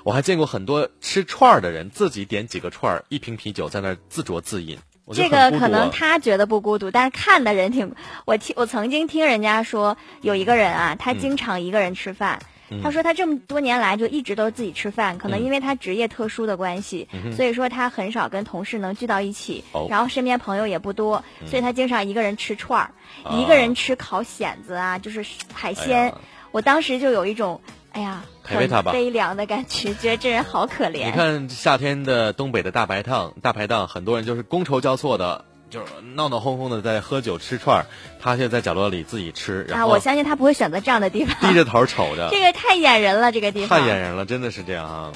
[0.04, 4.78] 我还见过很多吃串儿的人，自己点几个串儿，一瓶啤酒在那儿自酌自饮。
[5.13, 7.93] 这个可能他觉得不孤独，但是看的人挺。
[8.26, 12.39] 我听我曾经听人家说，有一个人啊，他经常一个人吃饭。
[12.82, 22.92] 他说他这么多年来就一直都是自己吃饭，可能因为他职业特殊的关系，所以说他很少跟同事能聚到一起，然后身边朋友也不多，所以他经常一个人吃串儿，
[23.32, 26.14] 一个人吃烤蚬子啊，就是海鲜。
[26.52, 31.06] 我当时就有一种，哎呀，很悲凉的感觉，觉得这人好可怜。
[31.06, 35.46] 你看夏天的东北的大排档，大排档很多人就是觥筹交错的。
[35.74, 37.86] 就是闹闹哄哄的在喝酒吃串儿，
[38.22, 39.68] 他现在在角落里自己吃。
[39.74, 42.30] 啊，我相信他不会选择这样的地方，低着头瞅着。
[42.30, 45.12] 这个太掩人了，这个地方太掩人了，真的是这样啊。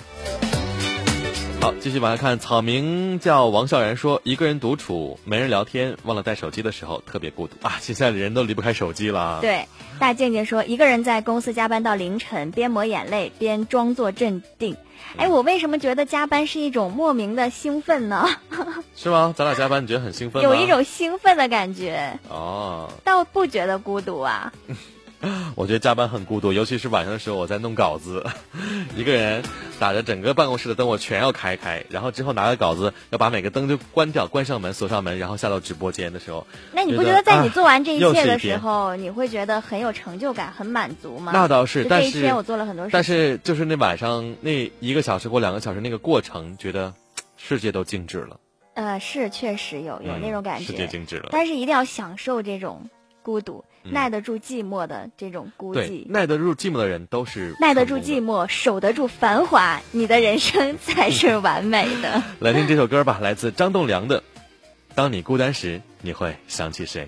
[1.61, 2.39] 好，继续往下看。
[2.39, 7.77] 草名叫王笑然说：“一个人独处，没人聊天，忘了带手机的时候，特别孤独啊。
[7.79, 9.67] 现在的人都离不开手机了。”对，
[9.99, 14.75] 大静静说：“一个人在公司加班到凌晨，边抹眼泪边装作镇定。”
[15.17, 18.27] 哎，我为什么觉得加班是一种莫名的兴奋呢？
[18.95, 19.33] 是吗？
[19.37, 20.41] 咱俩加班，你觉得很兴奋？
[20.43, 22.17] 有一种兴奋的感觉。
[22.29, 22.89] 哦。
[23.03, 24.51] 倒不觉得孤独啊。
[25.55, 28.25] 我觉得加班很孤独，尤其是晚上的时候，我在弄稿子，
[28.95, 29.43] 一个人
[29.79, 41.31] 打着整个办公室的灯，我全要开开，然后之后拿个稿子，要把每个灯就关掉，关上门，锁上门，然后下到直播间的时候，那你不觉得在你做完这一切的时候，你会觉得很有成就感，很满足吗？
[41.33, 46.93] 那倒是，但是这一天我做了很多事，但是就是那晚上那一个小时或两个小时那个过程，觉得
[47.37, 48.39] 世界都静止了。
[48.75, 52.87] 呃，是确实有有那种感觉，世界静止了，但是一定要享受这种
[53.23, 53.65] 孤独。
[53.91, 62.23] 耐得住寂寞的这种孤寂，耐得住寂寞的人都是 耐得住寂寞，守得住繁华，你的人生才是完美的。
[62.39, 64.19] 来听这首歌吧，来自张栋梁的
[64.95, 67.05] 《当你孤单时，你会想起谁》。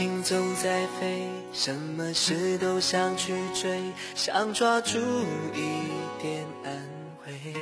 [0.00, 3.78] 心总在飞，什么事都想去追，
[4.14, 4.98] 想抓住
[5.54, 6.72] 一点安
[7.26, 7.54] 慰。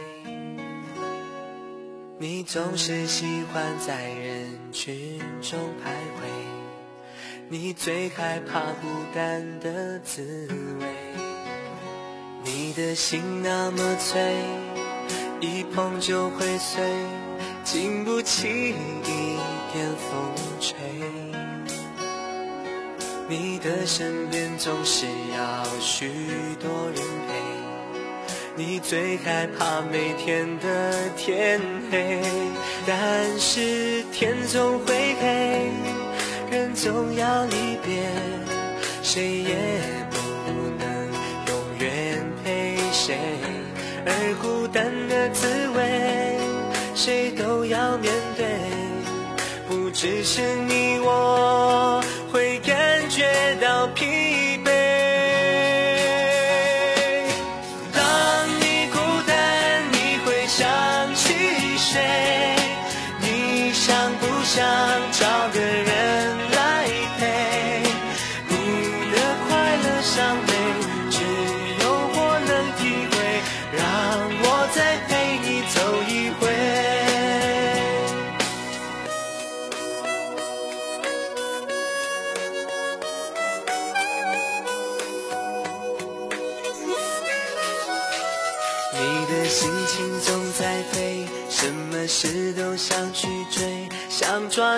[2.16, 6.29] 你总是喜欢在人群中徘徊，
[7.48, 10.46] 你最害怕孤单的滋
[10.79, 10.87] 味。
[12.44, 14.44] 你的心那么脆，
[15.40, 16.88] 一碰就会碎，
[17.64, 19.38] 经不起一
[19.72, 21.28] 点风吹。
[23.31, 25.05] 你的身边总是
[25.37, 26.11] 要许
[26.59, 26.97] 多人
[27.29, 27.35] 陪，
[28.57, 31.61] 你最害怕每天的天
[31.91, 32.23] 黑，
[32.87, 35.71] 但是天总会黑，
[36.51, 38.03] 人总要离别，
[39.03, 39.57] 谁也
[40.11, 40.17] 不
[40.79, 40.88] 能
[41.49, 43.19] 永远陪谁，
[44.07, 46.38] 而孤单的滋味，
[46.95, 48.47] 谁都要面对，
[49.69, 52.03] 不只是你我。
[53.18, 54.48] 觉到疲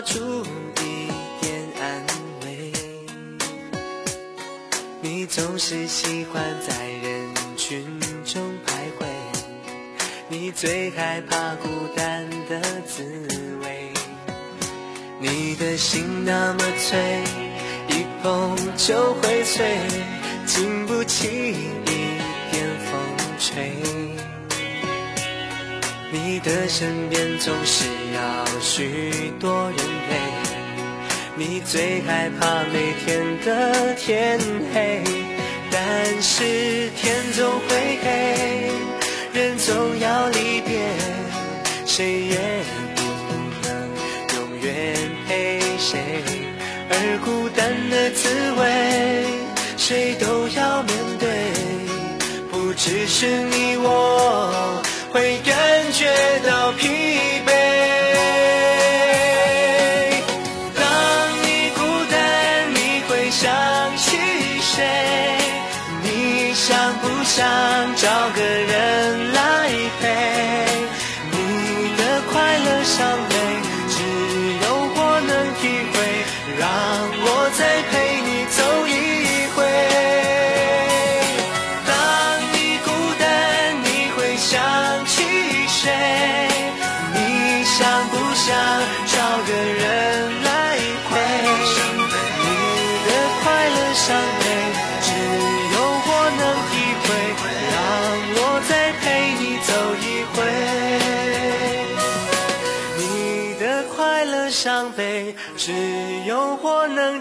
[0.00, 0.44] 想抓住
[0.82, 1.08] 一
[1.40, 2.06] 点安
[2.44, 2.72] 慰。
[5.02, 7.84] 你总是喜欢在人群
[8.24, 9.06] 中徘徊，
[10.28, 13.04] 你最害怕孤单的滋
[13.62, 13.92] 味。
[15.20, 17.22] 你的心那么脆，
[17.88, 19.76] 一碰就会碎，
[20.46, 21.54] 经不起
[26.32, 30.16] 你的身边总是要许多人陪，
[31.34, 34.38] 你最害怕每天的天
[34.72, 35.02] 黑，
[35.72, 38.70] 但是天总会黑，
[39.32, 40.78] 人总要离别，
[41.84, 42.36] 谁也
[42.94, 43.02] 不
[43.66, 43.72] 能
[44.36, 44.94] 永远
[45.26, 45.98] 陪谁，
[46.90, 49.26] 而孤单的滋味，
[49.76, 51.28] 谁都要面对，
[52.52, 54.80] 不只是你我。
[55.12, 55.40] 会
[56.00, 56.99] 感觉到疲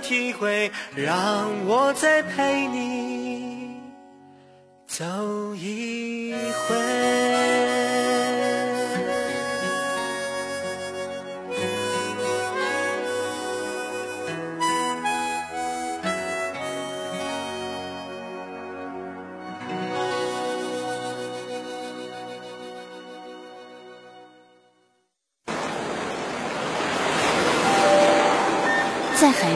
[0.10, 0.72] 体会。
[0.96, 3.80] 让我再陪你
[4.88, 5.06] 走
[5.56, 6.29] 一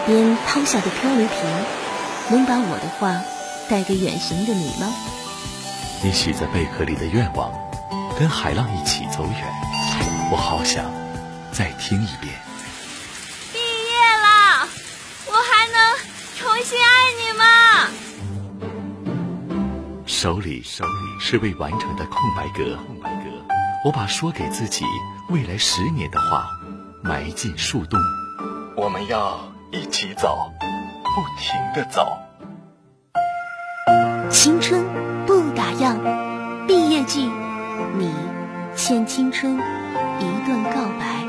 [0.06, 1.38] 边抛下的漂流瓶，
[2.30, 3.22] 能把我的话
[3.70, 4.94] 带给远行的你吗？
[6.04, 7.52] 你许在贝壳里的愿望，
[8.20, 9.54] 跟海浪一起走远，
[10.32, 10.92] 我好想
[11.52, 12.34] 再听一遍。
[13.54, 14.68] 毕业了，
[15.28, 15.98] 我还能
[16.38, 17.46] 重新爱你吗？
[20.06, 23.30] 手里手里是未完成的空白格，空白格，
[23.86, 24.84] 我把说给自己
[25.30, 26.46] 未来十年的话
[27.02, 27.98] 埋进树洞。
[28.76, 29.53] 我们要。
[29.74, 30.52] 一起走，
[31.04, 31.10] 不
[31.42, 32.08] 停的走。
[34.30, 34.86] 青春
[35.26, 35.98] 不打烊，
[36.68, 37.28] 毕业季，
[37.98, 38.14] 你
[38.76, 41.26] 欠青春一顿告白。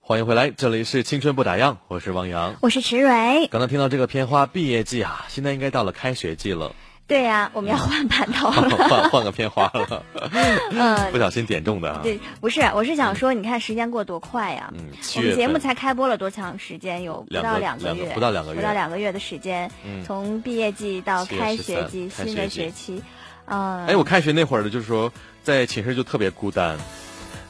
[0.00, 3.46] 欢迎回来，这里是青春不打烊，我是汪洋，我是池蕊。
[3.46, 6.74] 刚刚听到这个片花，毕业季啊，现在应该到了开学季了。
[7.10, 10.04] 对呀，我们要换盘头了， 换换个片花了。
[10.70, 11.98] 嗯，不小心点中的。
[12.04, 14.72] 对，不是，我是想说，你看时间过多快呀！
[14.76, 17.02] 嗯，我们节目才开播了多长时间？
[17.02, 19.68] 有不到两个月，不到两个月，不到两个月的时间。
[19.84, 23.02] 嗯，从毕业季到开学季，新的学期。
[23.46, 26.78] 嗯，哎，我开学那会儿呢，就是说在寝室就特别孤单。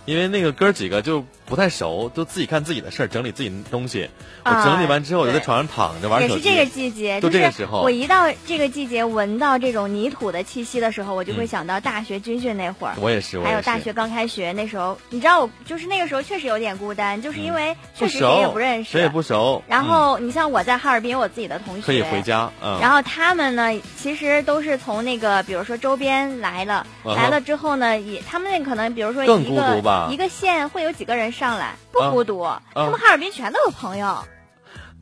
[0.04, 4.08] 因为那个哥几个就不太熟，都自己看自己的事儿，整理自己的东西。
[4.44, 6.34] 我整理完之后，我就在床上躺着玩手机。
[6.34, 7.82] 也是这个季节，就这个时候。
[7.82, 12.94] 我一到这个季节，闻到这种泥土的气息的时候，我就会想到大学军训那会儿。
[12.98, 19.62] 我也是，还有大学刚开学那时候，你知道，我就是那个时候确实有点孤单，就是因为确实谁也不认识，谁也不熟。
[19.68, 22.50] 然后你像我在哈尔滨，我自己的同学可以回家。
[22.62, 22.78] 嗯。
[22.80, 30.68] 然后他们呢，其实都是从那个，比如说周边来了，来了之后呢，也他们那可能，比如说一个一个县。
[30.70, 31.74] 会有几个人上来？
[31.90, 34.18] 不孤独，他们哈尔滨全都有朋友。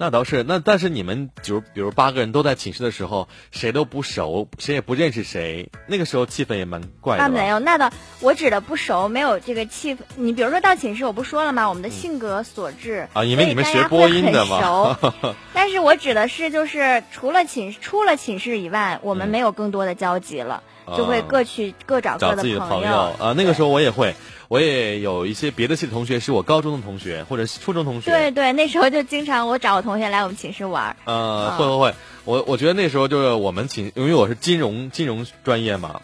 [0.00, 7.22] 那倒是，那但是你们就比如八个人都在寝室的时候，谁都不熟，谁也不认识谁，那个时候气氛也蛮怪的。
[7.24, 9.98] 那，没有，那倒我指的不熟，没有这个气氛。
[10.14, 11.68] 你比如说到寝室，我不说了吗？
[11.68, 14.96] 我们的性格所致啊，因为你们学播音的嘛。
[15.52, 20.62] 但是我指的是，就是除了寝出了寝室以外，我们没有更多的交集了，
[20.96, 23.34] 就会各去各找各的朋友啊。
[23.36, 24.14] 那个时候我也会。
[24.48, 28.10] 我也有一些别的系的同学是我高中的同学或者初中同学。
[28.10, 30.96] 对对，那时候就经常我找我同学来我们寝室玩。
[31.04, 36.00] 呃，会会会，我我觉得那时候就是我们寝，因为我是金融金融专业嘛，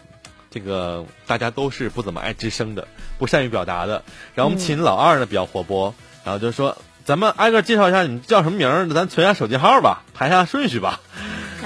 [0.51, 4.03] 这个大家都是不怎么爱吱声的，不善于表达的。
[4.35, 10.99] 然后我们寝老二呢比较活泼，然后就说咱们挨个介绍一下你叫什么名儿，咱存下手机号吧，排下顺序吧。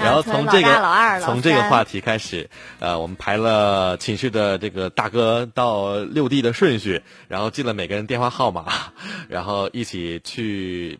[0.02, 8.64] 然后从这个从这个话题开始，呃，我们排了寝室的这个大哥到六弟的顺序，然后记了每个人电话号码，
[9.28, 10.98] 然后一起去，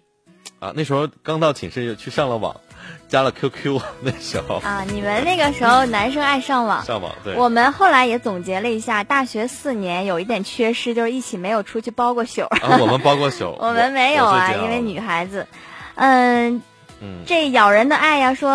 [0.59, 2.61] 啊，那时候刚到寝室去上了网，
[3.09, 7.35] 加了 QQ 那时候啊，你们那个时候男生爱上网，上网对。
[7.35, 12.43] 我们后来也总结了一下，大学四年有一点缺失，就是一起没有出去包过宿。
[12.43, 15.47] 啊，我们包过宿， 我们没有啊，因为女孩子，
[15.95, 16.63] 嗯。
[17.27, 18.53] 这咬人的爱呀，说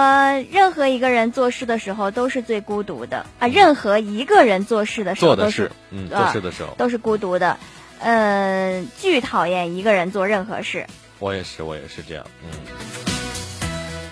[0.52, 3.48] 任何一个人做事的时候都是最孤独的啊。
[3.48, 7.58] 任何一个人做事的时候都是，嗯，做事的时候都是孤独的。
[8.00, 10.86] 嗯，巨讨厌一个人做任何事。
[11.20, 12.26] 我也是，我也是这样。
[12.44, 12.50] 嗯，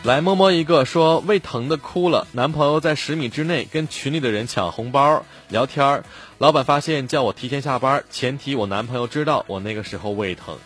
[0.03, 2.27] 来摸摸一个，说胃疼的哭了。
[2.31, 6.03] 男朋友在十米之内跟群里的人抢红包聊天
[6.37, 10.57] 老板发现叫我提前下班，前提我男朋友知道我那个时候胃疼。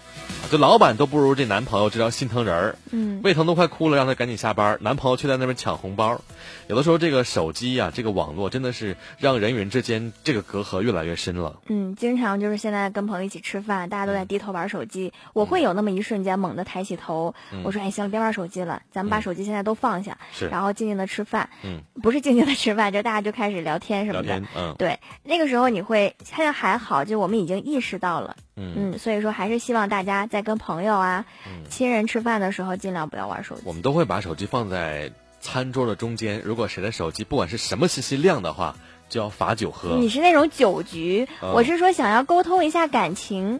[0.47, 6.19] 就老板都不如这男朋友知道心疼人儿，嗯，胃疼都快哭了，让他赶紧下班，男朋友却在那边抢红包。
[6.67, 11.59] 有的时候，这个手机呀，这个网络真的是让人与人之间这个隔阂越来越深了。
[11.67, 17.33] 嗯，经常就是现在跟朋友一起吃饭，大家都在低头玩手机，我会有那么一瞬间猛地抬起头，
[17.63, 20.17] 我说：“哎，行了，别玩手机了，咱们把手机现在都放下，
[20.51, 24.41] 然后静静的吃饭。”嗯， 不是静静的吃饭，就大家就开始聊天什么的。
[24.55, 28.35] 嗯，对，那个时候你会现在还好，就我们已经意识到了。
[28.59, 31.25] 嗯，所以说还是希望大家在跟朋友啊、
[31.69, 33.61] 亲人吃饭的时候，尽量不要玩手机。
[33.65, 38.75] 我们都会把手机放在餐桌的中间，如果谁的手机不管是什么信息亮的话，
[39.09, 39.97] 就要罚酒喝。
[39.97, 43.59] 你是那种酒局，我是说想要沟通一下感情。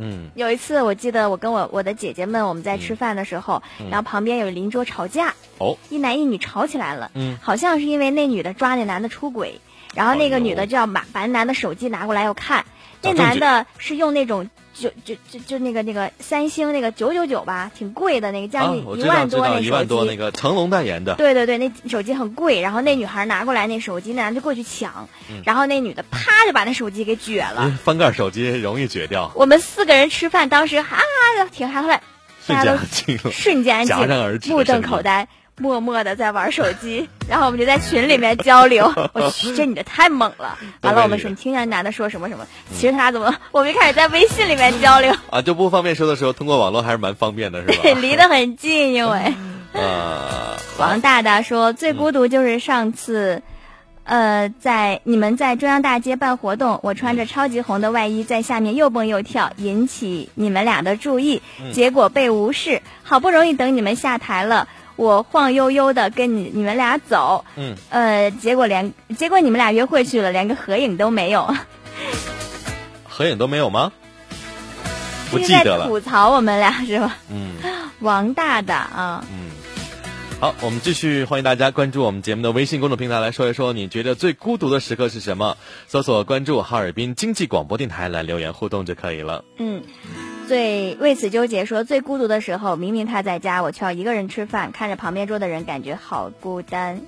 [0.00, 9.60] 嗯，有一次我记得我跟我我的姐姐们我们在吃饭的时候，然后旁边有邻桌吵架，哦，一男一女吵起来了，嗯，好像是因为那女的抓那男的出轨，
[9.94, 12.64] 然后那个女的就要把把那男的手机拿过来要看，
[13.02, 14.48] 那男的是用那种。
[14.80, 21.16] 就就就就那个那个三星那个九九九吧，挺贵的那个将近一万多那手机，一万多那个成龙代言的。
[21.16, 22.60] 对对对，那手机很贵。
[22.60, 25.08] 然后那女孩拿过来那手机，那男就过去抢，
[25.44, 27.76] 然后那女的啪就把那手机给撅了。
[27.82, 29.32] 翻盖手机容易撅掉。
[29.34, 30.98] 我们四个人吃饭，当时哈
[31.38, 32.00] 的挺嗨，后来
[32.46, 35.26] 瞬间安静了，瞬间安静，目瞪口呆。
[35.58, 38.92] 默默的在玩手机， 然后我们就在群里面交流。
[39.12, 40.58] 我去，这女的太猛了！
[40.82, 42.46] 完了，我们说你听见男的说什么什么？
[42.74, 43.34] 其实他俩怎么？
[43.52, 47.74] 我们开始在微信里面交流啊，就不方便说的时候，通过网络还是蛮方便的，是吧？
[47.82, 49.34] 对，离得很近，因为
[49.72, 53.42] 呃，王大大说最孤独就是上次，
[54.04, 61.42] 呃，在你们在中央大街办活动，我穿着超级红的外衣在下面又蹦又跳，引起你们俩的注意，
[61.72, 62.80] 结果被无视。
[63.02, 64.68] 好不容易等你们下台了。
[64.98, 71.54] 我晃悠悠的跟你你们俩走，嗯，呃，结果连结果你们俩约会去了，连个合影都没有。
[73.08, 73.92] 合影都没有吗？
[75.30, 75.86] 不记得了。
[75.86, 77.16] 吐槽我们俩是吧？
[77.30, 77.52] 嗯。
[78.00, 79.24] 王大大啊。
[79.30, 79.50] 嗯。
[80.40, 85.56] 好，我们继续欢迎大家关注我们节目的微信公众平台，来说一说你觉得最孤独的时刻是什么？
[85.86, 89.44] 搜索关注哈尔滨经济广播电台来留言互动就可以了。
[89.58, 89.82] 嗯。
[90.48, 97.02] 最为此纠结，说最孤独的时候，明明他在家，我却要一个人吃饭，看着旁边桌的人，感觉好孤单。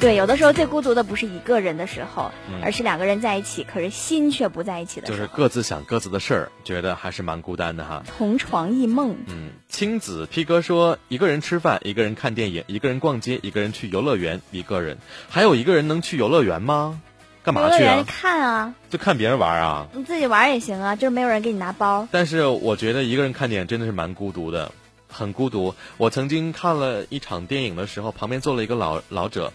[0.00, 5.18] 对，有的时候最孤独的不是一个人的时候，而是两个人在一起，可是心却不在一起的时候。
[5.18, 8.02] 就是各自想各自的事儿，觉得还是蛮孤单的哈。
[8.16, 9.16] 同床异梦。
[9.28, 14.96] 嗯，青子 P 哥说，一个人吃饭，一个人看电影，一个人逛街，一个人去游乐园，一个人，
[15.28, 17.00] 还有一个人能去游乐园吗？
[17.44, 18.04] 干嘛去啊？
[18.06, 19.86] 看啊，就看别人玩啊。
[19.92, 22.06] 你自己玩也行啊，就是没有人给你拿包。
[22.12, 24.70] 但是我觉得一个人看电影真的是蛮孤独的，
[25.08, 25.74] 很孤独。
[25.96, 29.52] 我曾经看了一场电影的时候，旁边坐了一个老老者，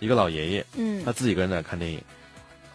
[0.00, 2.00] 一个老爷爷，嗯，他自己一个人在那看电影。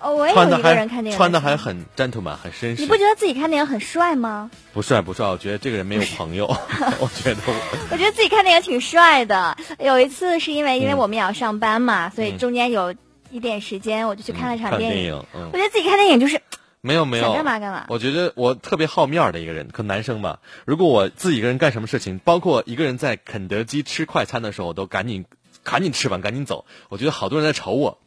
[0.01, 2.83] 哦，我也有一个人看电影，穿的还很 gentleman，很绅士。
[2.83, 4.49] 你不觉得自己看电影很帅吗？
[4.71, 6.45] 不帅不帅，我觉得这个人没有朋友。
[7.01, 7.41] 我觉得，
[7.91, 9.57] 我觉得自己看电影挺帅的。
[9.79, 12.93] 有一次是因为因为我们也要上班嘛，所以中间有。
[13.31, 15.23] 一点时间，我就去看了场电影。
[15.33, 16.41] 我觉得自己看电影就是
[16.81, 17.85] 没有没有想干嘛干嘛。
[17.89, 20.39] 我觉得我特别好面儿的一个人，可男生吧。
[20.65, 25.25] 如果我自己一个人干什么事情，包括一个人在肯德基吃快餐的时候，我都赶紧
[25.63, 26.65] 赶紧吃完赶紧走。
[26.87, 27.99] 我觉得好多人在瞅我。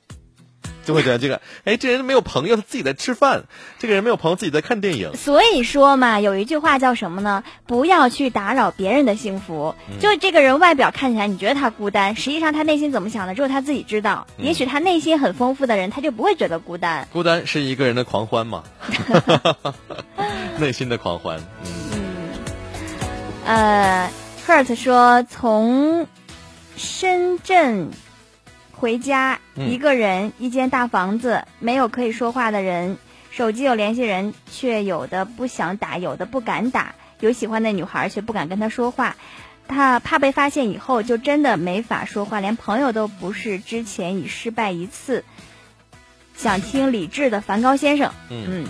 [0.85, 3.43] 就会觉得这个，哎，这人没有朋友，他自己在吃饭；
[3.79, 5.15] 这个人没有朋友，自己在看电影。
[5.15, 7.45] 所以说嘛，有一句话叫什么呢？
[7.67, 9.75] 不要去打扰别人的幸福。
[10.01, 14.27] 就这个人外表看起来，你觉得他孤单，实际上他内心怎么想的，只有他自己知道。
[14.39, 17.07] 也许他内心很丰富的人，他就不会觉得孤单。
[17.13, 18.65] 孤单是一个人的狂欢嘛？
[20.59, 21.39] 内心的狂欢。
[21.65, 21.71] 嗯。
[23.45, 24.11] 呃
[24.47, 26.07] ，Hurt 说从
[26.77, 27.91] 深圳。
[28.83, 32.99] 回家一个人，一间大房子，没有可以说话的人，
[33.31, 39.15] 手机有联系人，却有的不想打，有的不敢打，有喜欢的女孩却不敢跟他说话，
[39.69, 45.25] 他怕被发现以后就真的没法说话，连朋友都不是，之前已失败一次。
[46.37, 48.09] 想听理智的《梵高先生》。
[48.31, 48.67] 嗯，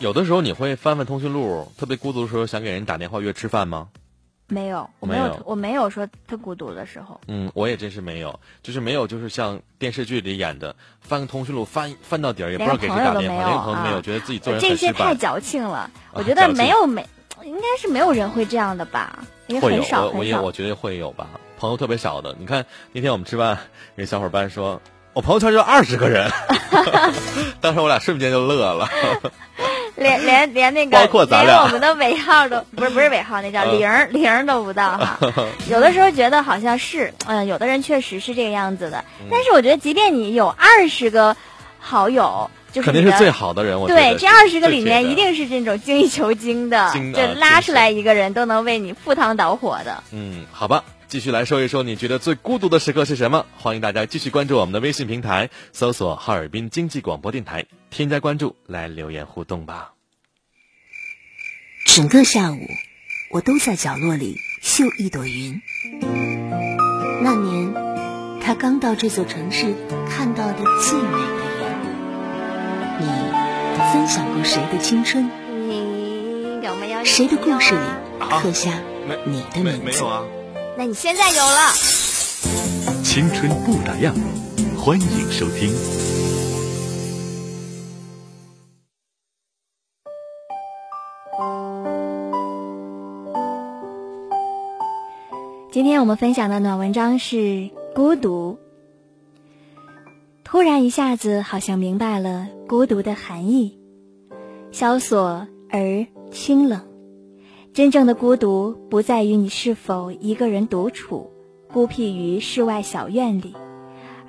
[0.00, 3.86] 有的时候你会翻翻通讯录，特别孤独的时候，想给人打电话约吃饭吗？
[4.48, 7.20] 没有，我没有，我没有说特孤独的时候。
[7.26, 15.90] 嗯，我也真是没有，就是没有，就是像电视剧里演的，翻个通讯录翻翻到底儿，也不知道给谁打电话，连朋友没有，觉得自己做人这些太矫情了。
[16.12, 17.04] 我觉得没有没，
[17.42, 19.18] 应该是没有人会这样的吧？
[19.48, 20.34] 也很少我也。
[20.36, 21.28] 我我觉得会有吧，
[21.58, 22.36] 朋友特别少的。
[22.38, 23.58] 你看那天我们吃饭，
[23.96, 24.80] 那小伙伴说，
[25.12, 26.30] 我朋友圈就二十个人，
[27.60, 28.88] 当时我俩瞬间就乐了。
[29.96, 35.18] 连连连那个，包括咱连我们的尾号都不是不是尾号，那叫零零都不到哈。
[35.70, 39.04] 有的时候觉得好像是，嗯，有的人确实是这个样子的。
[39.30, 41.36] 但是我觉得，即便你有二十个
[41.78, 43.80] 好友，就是肯定是最好的人。
[43.80, 50.02] 我对这二十个里面，一定是这种精益求精的，就拉出来一个人都能为你赴汤蹈火的。
[50.12, 53.46] 嗯，好吧，继续来说一说，你觉得最孤独的时刻是什么？
[53.56, 57.66] 欢迎大家继续关注我们的微信平台，搜索哈尔滨经济广播电台。
[57.90, 59.92] 添加关注，来留言互动吧。
[61.86, 62.58] 整个下午，
[63.30, 65.62] 我都在角落里绣一朵云。
[67.22, 67.72] 那年，
[68.42, 69.74] 他刚到这座城市
[70.10, 71.40] 看到的最美的
[72.98, 73.06] 云。
[73.06, 73.06] 你
[73.92, 75.30] 分享过谁的青春？
[75.68, 77.04] 你有没有？
[77.04, 77.80] 谁的故事里
[78.42, 78.72] 刻下
[79.24, 79.84] 你的名字？
[79.84, 80.24] 没有啊。
[80.78, 81.72] 那你现在有了。
[83.02, 84.12] 青春不打烊。
[84.76, 85.72] 欢迎收听。
[95.72, 98.58] 今天我们分享的暖文章是孤独。
[100.44, 103.78] 突然一下子，好像明白了孤独的含义，
[104.72, 106.95] 萧索而清冷。
[107.76, 111.30] 真正的孤独不在于你是否一个人独处，
[111.70, 113.54] 孤僻于世外小院里，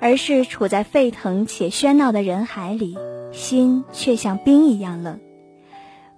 [0.00, 2.98] 而是处在沸腾且喧闹的人海里，
[3.32, 5.18] 心却像冰一样冷。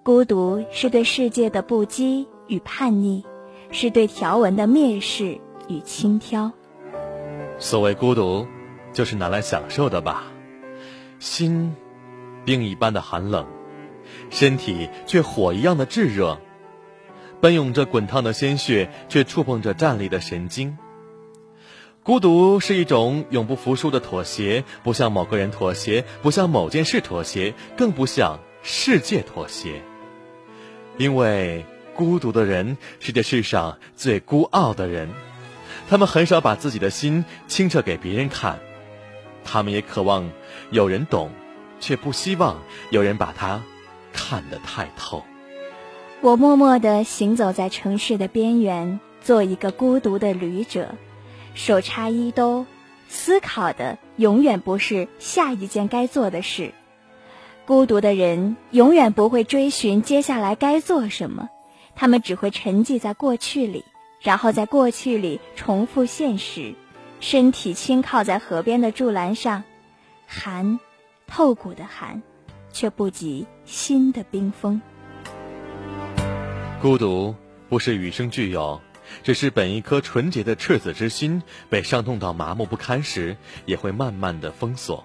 [0.03, 3.23] 孤独是对世界的不羁与叛逆，
[3.71, 6.51] 是对条文的蔑视与轻佻。
[7.61, 8.45] 所谓孤独，
[8.93, 10.25] 就是拿来享受的吧？
[11.21, 11.77] 心，
[12.45, 13.47] 冰一般的寒冷，
[14.31, 16.37] 身体却火一样的炙热。
[17.41, 20.77] 奔涌着滚烫的鲜血，却触碰着站立的神经。
[22.03, 29.83] 孤独是一种永不服输的妥协，不向某个人妥协，不向某件事妥协，更不向世界妥协。
[30.97, 31.65] 因为
[31.95, 35.11] 孤独的人是这世上最孤傲的人，
[35.89, 38.59] 他们很少把自己的心清澈给别人看，
[39.45, 40.31] 他们也渴望
[40.71, 41.31] 有人懂，
[41.81, 43.63] 却不希望有人把它
[44.13, 45.25] 看得太透。
[46.23, 50.95] 我默默地行走在城市的边缘，做一个孤独的旅者，
[51.55, 52.67] 手插衣兜，
[53.09, 56.73] 思考的永远不是下一件该做的事。
[57.65, 61.49] 孤独的人永远不会追寻接下来该做什么，
[61.97, 63.83] 他们只会沉寂在过去里，
[64.21, 66.75] 然后在过去里重复现实。
[67.21, 69.65] 身体轻靠在河边的柱栏上，
[70.27, 70.79] 寒，
[71.27, 72.23] 透骨的寒，
[72.73, 74.81] 却不及心的冰封。
[76.81, 77.35] 孤独
[77.69, 78.81] 不是与生俱有，
[79.23, 85.05] 只是本一颗纯洁的赤子之心被伤痛到麻木不堪时，也会慢慢的封锁。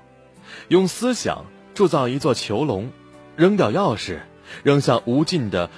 [0.70, 2.90] 用思想铸造一座囚笼，
[3.36, 4.20] 扔掉钥匙，
[4.64, 5.70] 扔向无尽的、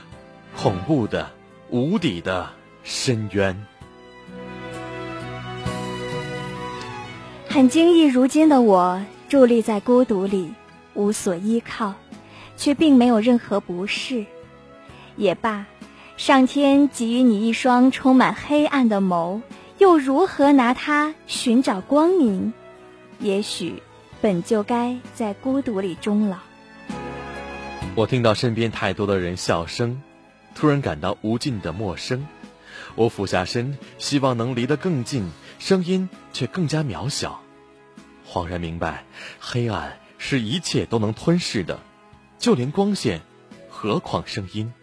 [0.56, 1.32] 恐怖的、
[1.72, 2.48] 无底的
[2.84, 3.66] 深渊。
[7.50, 10.54] 很惊异，如今的我伫立在孤独里，
[10.94, 11.96] 无所依靠，
[12.56, 14.24] 却并没有任何不适。
[15.16, 15.66] 也罢。
[16.18, 19.40] 上天给予你一双充满黑暗的眸，
[19.78, 22.54] 又如何拿它寻找光明？
[23.20, 23.84] 也许
[24.20, 26.38] 本就该在孤独里终老。
[27.94, 30.02] 我听到身边太多的人笑声，
[30.56, 32.28] 突然感到无尽的陌生。
[32.96, 37.40] 我俯下身，希望能离得更近，声音却更加渺小。
[38.28, 39.06] 恍然明白，
[39.40, 41.80] 黑暗是一切都能吞噬的，
[42.40, 43.22] 就连光线，
[43.70, 44.74] 何况声音？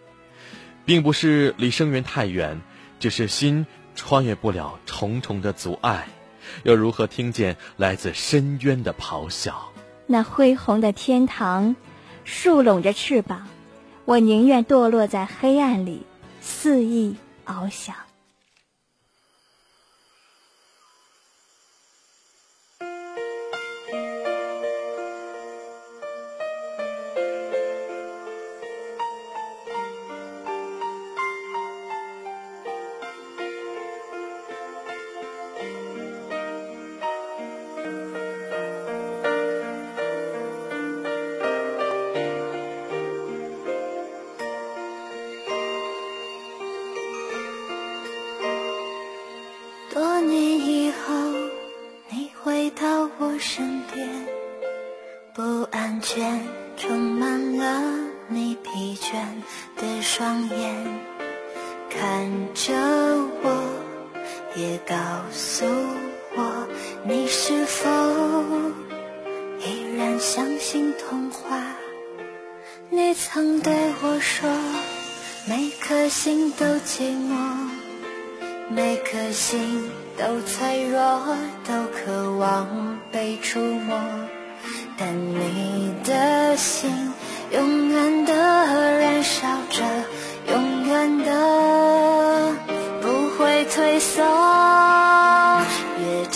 [0.85, 2.61] 并不是离生源太远，
[3.01, 6.07] 只是心穿越不了重重的阻碍，
[6.63, 9.73] 又如何听见来自深渊的咆哮？
[10.07, 11.75] 那恢宏的天堂，
[12.25, 13.47] 竖拢着翅膀，
[14.05, 16.05] 我宁愿堕落在黑暗里，
[16.41, 17.17] 肆意
[17.47, 17.95] 翱翔。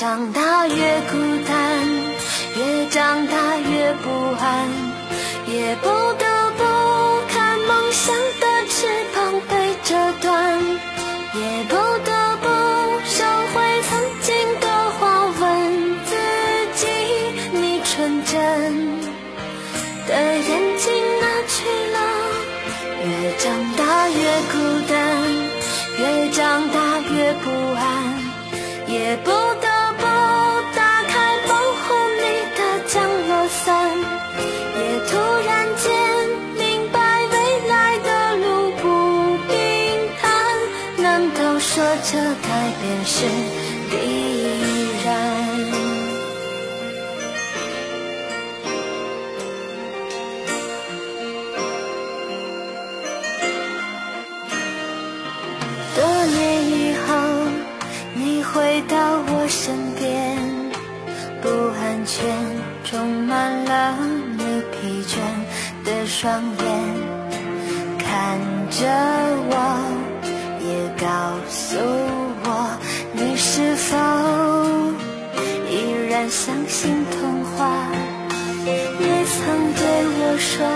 [0.09, 0.75] 长大越
[1.11, 1.87] 孤单，
[2.57, 4.09] 越长大越不
[4.41, 4.67] 安，
[66.21, 66.67] 双眼，
[67.97, 68.41] 看
[68.71, 68.89] 着
[69.51, 69.55] 我，
[70.67, 71.07] 也告
[71.49, 71.79] 诉
[72.43, 72.49] 我，
[73.13, 73.97] 你是否
[75.71, 75.73] 依
[76.11, 77.71] 然相信童话？
[78.67, 79.87] 也曾对
[80.19, 80.67] 我说，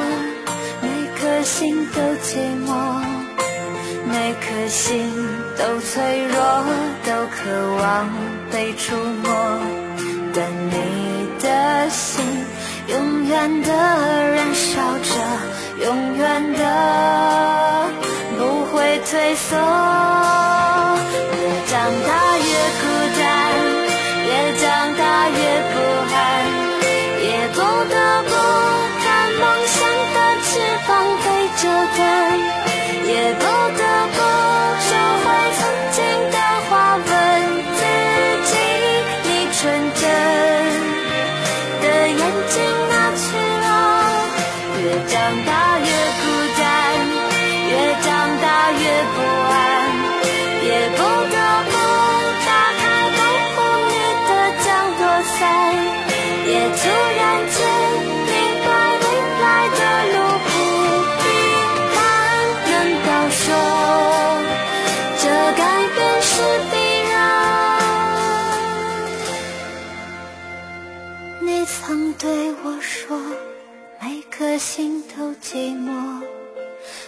[0.81, 0.87] 每
[1.19, 2.71] 颗心都寂寞。
[4.07, 5.11] 每颗心
[5.59, 6.39] 都脆弱，
[7.05, 8.09] 都渴望
[8.53, 9.59] 被触摸，
[10.33, 12.25] 但你的心
[13.33, 15.11] 远的燃烧着，
[15.83, 17.89] 永远的
[18.37, 19.57] 不会退缩。
[21.41, 21.73] 越长
[22.07, 22.32] 大
[72.23, 73.19] 对我说，
[74.01, 76.23] 每颗心都寂寞，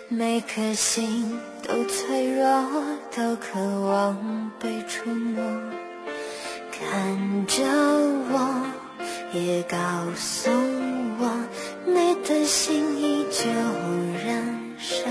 [0.08, 2.82] 每颗心都脆弱，
[3.14, 5.40] 都渴望被触摸。
[6.72, 7.62] 看着
[8.28, 8.66] 我，
[9.32, 9.78] 也告
[10.16, 11.30] 诉我，
[11.86, 13.48] 你的心依旧
[14.26, 15.08] 燃烧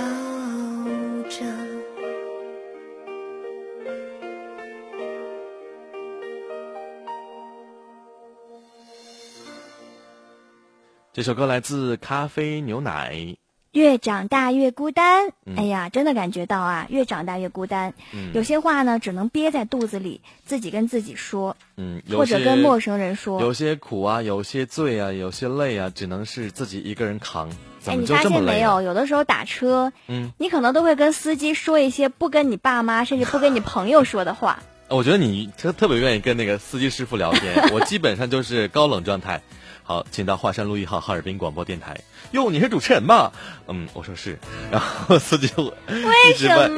[11.15, 13.35] 这首歌来自咖啡牛奶。
[13.71, 17.93] 越长大越孤单，哎呀，真的感觉到啊，越长大越孤单。
[18.33, 21.55] 有些话呢，只能憋在肚子里，自己跟自己说。
[21.77, 23.39] 嗯，或者跟陌生人说。
[23.41, 27.47] 有些苦啊，有些醉啊，有些累啊，只能是自己一个人扛。
[27.85, 28.81] 哎，你发现没有？
[28.81, 34.63] 有的时候打车，嗯，你可能都会跟司机说一些不跟你爸妈，甚至不跟你朋友说的话。
[34.89, 39.43] 我觉得你特特别愿意跟那个司机师傅聊天， 我基本上就是高冷状态。
[39.85, 41.99] 好，请到华山路一号哈尔滨广播电台。
[42.31, 43.31] 哟，你是主持人吗？
[43.67, 44.39] 嗯，我说是。
[44.71, 46.77] 然后司机就一直问，一直问，一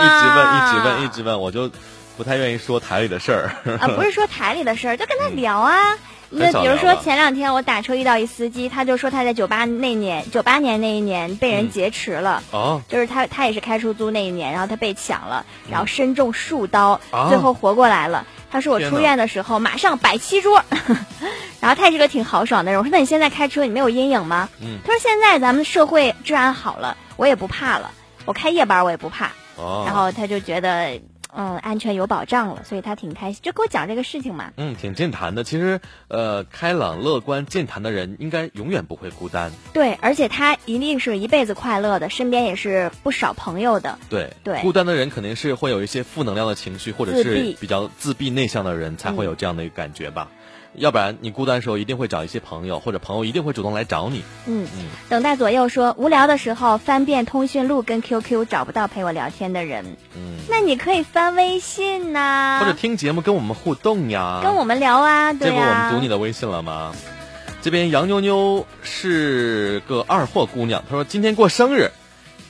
[0.71, 1.69] 直问，一直问，我就
[2.17, 3.77] 不太愿意说台里的事儿。
[3.79, 5.95] 啊，不是说台里的事儿，就跟他聊啊。
[6.37, 12.43] 那比如说前两天我打车遇到一司机，他就说他在九八那年，九八年那一年被人劫持了。
[12.51, 12.81] 哦。
[12.87, 18.25] 就是他，他也是开出租那一年，然后他被抢了，然后身中数刀，最后活过来了。
[18.51, 20.63] 他说我出院的时候马上摆七桌。
[21.61, 22.79] 然后他也是个挺豪爽的人。
[22.79, 27.89] 我说：“那你现在开车，你没有阴影吗？”嗯，他说：“现在咱们社会治安好了，我也不怕了。
[28.25, 29.83] 我开夜班我也不怕。”哦。
[29.87, 31.01] 然后他就觉得，
[31.35, 34.53] 嗯，安全有保障了，所以他挺开心，就给我讲这个事情嘛。
[34.55, 35.43] 嗯，挺健谈的。
[35.43, 39.51] 其实，呃，开朗、乐观、健谈的人，应该永远不会孤单。
[39.73, 43.99] 对，而且他一定是一辈子快乐的，身边也是不少朋友的。
[44.09, 44.61] 对对。
[44.61, 50.29] 孤单的人肯定是会有一些负能量的情绪，或者是比较自闭内向的人才会有这样的一个感觉吧。
[50.77, 54.23] 要不然你孤单的时候一定会找一些朋友，或者朋友一定会主动来找你。
[54.45, 54.85] 嗯嗯。
[55.09, 59.97] 等待左右说，无聊的时候翻遍通讯录跟 QQ 找不到陪我聊天的人。
[60.15, 60.37] 嗯。
[60.49, 62.59] 那你可以翻微信呐。
[62.61, 64.41] 或者听节目跟我们互动呀。
[64.43, 65.53] 跟我们聊啊，对呀。
[65.53, 66.93] 这不我们读你的微信了吗？
[67.61, 71.89] 这边杨妞妞是个二货姑娘，她说今天过生日，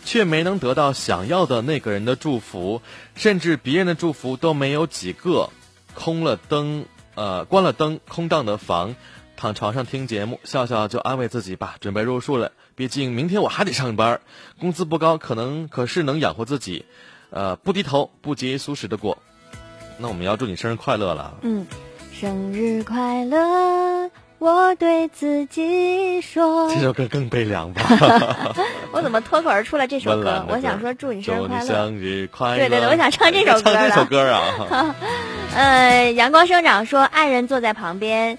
[0.04, 2.82] 却没能得到想要的那个人的祝福，
[3.16, 5.50] 甚至别人的祝福都没有几个，
[5.94, 6.86] 空了灯。
[7.16, 8.96] 呃，关了灯，空荡的房，
[9.36, 12.52] 躺床上听节目，笑笑就安慰自己吧，准备入睡了。
[12.76, 14.22] 毕竟明天我还得上班，
[14.60, 16.86] 工资不高，可能可是能养活自己。
[17.32, 19.18] 呃，不低头，不节衣缩食的过。
[19.98, 21.36] 那我们要祝你生日快乐了。
[21.42, 21.66] 嗯，
[22.14, 24.12] 生日快乐。
[24.38, 27.82] 我对自己说，这首歌更悲凉吧？
[28.92, 30.46] 我怎么脱口而出了这首歌？
[30.52, 32.58] 我想说祝你生日快乐，生日快乐。
[32.58, 33.62] 对对对，我想唱这首歌。
[33.72, 34.96] 唱这首歌啊！
[35.56, 38.38] 呃，阳光生长说，爱人坐在旁边，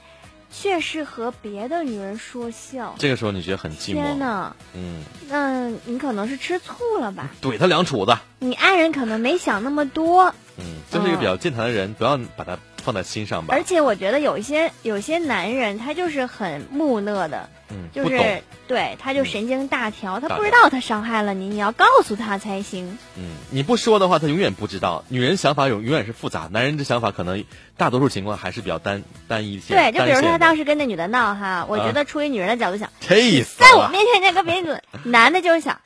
[0.52, 2.94] 却是和别的女人说笑。
[2.98, 3.94] 这个时候你觉得很寂寞？
[3.94, 7.30] 天呐，嗯，那你可能是吃醋了吧？
[7.40, 8.14] 怼他两杵子。
[8.38, 10.26] 你爱人可能没想那么多。
[10.58, 13.54] 嗯，就是一个比较健谈的人，不要把他放在心上吧。
[13.54, 22.98] 而且我觉得有一些有些男人他就是很木讷的，嗯，就是对他就神经大条，他不知道他伤害了你，你要告诉他才行。
[23.16, 25.04] 嗯，你不说的话，他永远不知道。
[25.08, 27.44] 女人想法永永远是复杂，男人的想法可能
[27.76, 29.74] 大多数情况还是比较单单一些。
[29.74, 34.70] 对，就比如说他当时跟那女的闹哈，我觉得出于女人的角度想， 气死在我面前那个别女，
[35.04, 35.80] 男的就是想。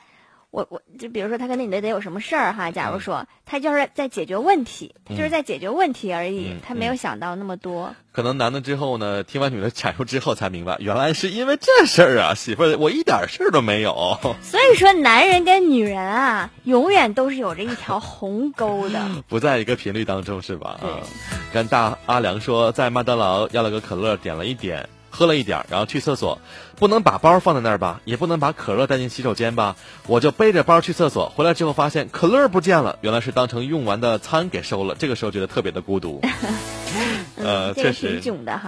[0.51, 7.95] 我我就比如说他跟那女的得有什么事儿哈，假如说他就是在解决问题，他就是在解决问题而已，他没有想到那么多。
[8.11, 14.17] 可能男的之后呢，听完女的阐述之后才明白，原来是因为这事儿啊，媳妇儿，我一点事儿都没有。
[14.41, 18.99] 所以说，男人跟女人啊，永远都是有着一条鸿沟的，
[19.29, 20.77] 不在一个频率当中，是吧？
[20.81, 20.89] 对。
[21.53, 24.89] 跟大阿良说，在麦当劳要了个可乐，点了一点。
[25.11, 26.39] 喝了一点，然后去厕所，
[26.77, 29.75] 不能把包放在那儿吧，也不能把可乐带进洗手间吧，
[30.07, 34.95] 我就背着包去厕所，回来之后发现可乐不见了，原来是当成用完的餐给收了。
[34.95, 36.21] 这个时候觉得特别的孤独。
[37.37, 38.21] 呃，确实，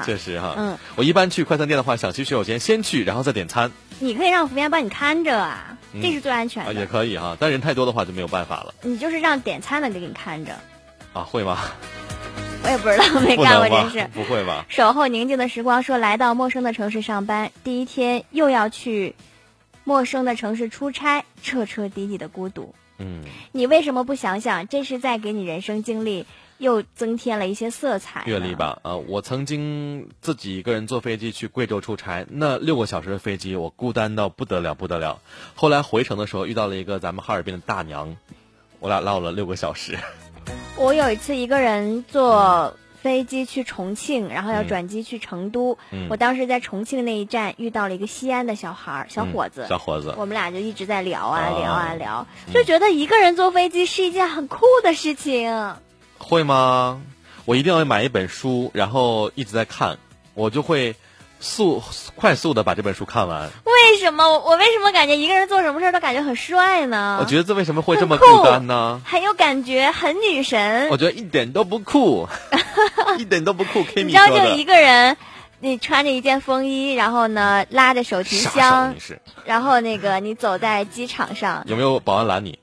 [0.04, 0.56] 确实哈。
[0.58, 3.72] 嗯，我一般去快餐店的话，想去洗手间先去，然后再点餐。
[4.00, 6.74] 你可以让服务员帮你看着啊，这是最安全的。
[6.74, 8.74] 也可以哈，但人太多的话就没有办法了。
[8.82, 10.54] 你就是让点餐的给你看着。
[11.14, 11.60] 啊，会吗？
[12.64, 14.10] 我也不知道，没干过这事。
[14.14, 14.66] 不会吧？
[14.70, 19.16] 守候宁静的时光说，来到陌生的城市上班，第一天又要去
[19.84, 22.74] 陌生的城市出差，彻彻底底的孤独。
[23.00, 26.26] 嗯，你为什么不想想，这是在给你人生经历
[26.58, 28.24] 又增添了一些色彩？
[28.28, 28.80] 阅历吧。
[28.84, 35.20] 啊，我曾经自己一个人坐飞机去贵州出差，那六个小时的飞机，我孤单到不得了，不得了。
[35.56, 38.16] 后来回程的时候遇到了一个咱们哈尔滨的大娘，
[38.80, 39.98] 我俩唠了六个小时。
[40.76, 45.78] 我有一次一个人坐飞机去重庆，然后要转机去成都。
[46.10, 49.66] 我当时在重庆那一站遇到了一个西安的小孩儿，小伙子。
[49.70, 50.14] 小伙子。
[50.18, 55.76] 我们俩就一直在聊啊聊啊聊，就觉得一个人坐飞机是一件很酷的事情。
[56.18, 57.02] 会吗？
[57.46, 59.98] 我一定要买一本书，然后一直在看，
[60.34, 60.96] 我就会。
[61.44, 61.84] 速
[62.16, 63.52] 快速的把这本书看完。
[63.66, 67.18] 为什么我为什么感觉一个人做什么事儿都感觉很帅呢？
[67.20, 69.02] 我觉得这为什么会这么孤单呢？
[69.06, 70.88] 很有感觉，很女神。
[70.90, 72.28] 我觉得一点都不酷，
[73.20, 73.86] 一点都不酷。
[73.96, 75.18] 你知道，就一个人，
[75.60, 78.96] 你穿着一件风衣，然后呢拉着手提箱，
[79.44, 82.58] 然后那个你走在机场上，有没有保安拦你？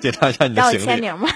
[0.00, 0.84] 检查一下你的行李。
[0.84, 1.28] 签名吗？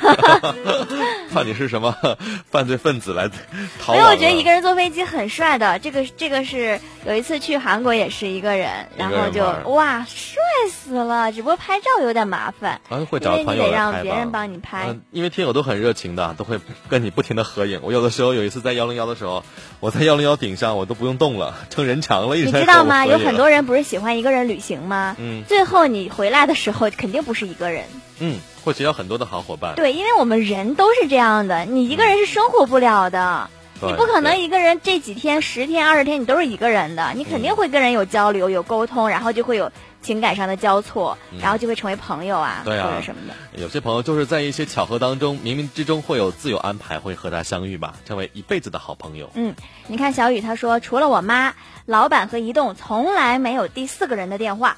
[1.32, 1.94] 怕你是什么
[2.50, 3.28] 犯罪分子来
[3.80, 3.92] 逃？
[3.92, 5.78] 没有我觉得一个人坐飞机很帅的。
[5.78, 11.30] 这个这个是有一次去韩国也是一个人，然后就哇帅死了。
[11.32, 14.96] 只不过拍照有点麻烦，会找朋友得让别人帮你拍。
[15.12, 17.80] 因为听友都很热情的，都会跟你不停的合影。
[17.82, 19.44] 我有的时候有一次在幺零幺的时候，
[19.80, 22.36] 我在幺零幺顶上，我都不用动了，成人墙了。
[22.36, 23.06] 你知道吗？
[23.06, 25.16] 有很多人不是喜欢一个人旅行吗？
[25.18, 25.42] 嗯。
[25.48, 27.86] 最后你回来的时候，肯定不是一个人。
[28.18, 28.38] 嗯。
[28.62, 29.74] 会结交很多的好伙伴。
[29.76, 33.48] 对，因为我们人都是这样的，你一个人是生活不了的，
[33.80, 39.72] 你不可能一个人这几天、十天、二十天你都是一个人的，你肯定会跟人有交流、有沟通，然后就会有
[40.02, 43.60] 情感上的交错，然后就会成为朋友啊，或者什么的。
[43.60, 49.30] 有些朋友就是在一些巧合当中，冥冥之中会有自有安排，会和他相遇吧，成为一辈子的好朋友。
[49.34, 49.54] 嗯，
[49.86, 51.54] 你看小雨他说，除了我妈，
[51.86, 54.76] 老板和移动从来没有第四个人的电话。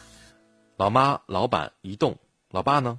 [0.77, 2.17] 老妈、老板、移动，
[2.51, 2.99] 老爸呢？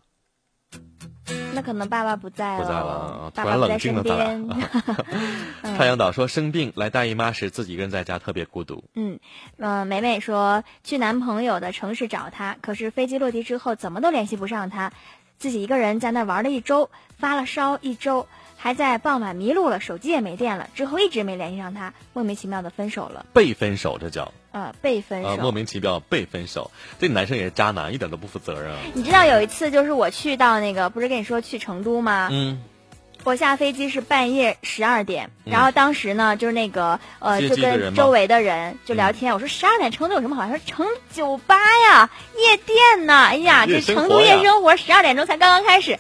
[1.54, 5.78] 那可能爸爸不在了，不在了，突然冷静了他俩。
[5.78, 8.84] 太阳岛说生病来大姨妈时，自己一个人在家特别孤独。
[8.95, 9.20] 嗯，
[9.58, 14.91] 呃，美美说去男朋友的城市找他，可是飞机落地之后怎么都联系不上他，
[15.38, 18.28] 自己一个人在那玩了一周，发了烧一周，
[18.58, 23.26] 还在傍晚迷路了，手机也没电了，之后一直没联系上他，莫名其妙的分手了。
[23.34, 24.32] 被分手，这叫。
[24.54, 28.72] 呃，被分手，莫名其妙被分手，这男生也是渣男，一点都不负责任。
[28.93, 32.30] 你知道有一次，就是我去到那个，不是跟你说去成都吗？
[32.32, 32.62] 嗯。
[33.24, 39.34] 我下飞机是半夜十二点，然后当时呢，就是那个呃，就跟周围的人就聊天。
[39.34, 40.43] 我说十二点成都有什么好？
[40.43, 41.57] 他说成酒吧
[41.88, 43.13] 呀，夜店呢。
[43.13, 45.97] 哎呀，这成都夜生活十二点钟才刚刚开始。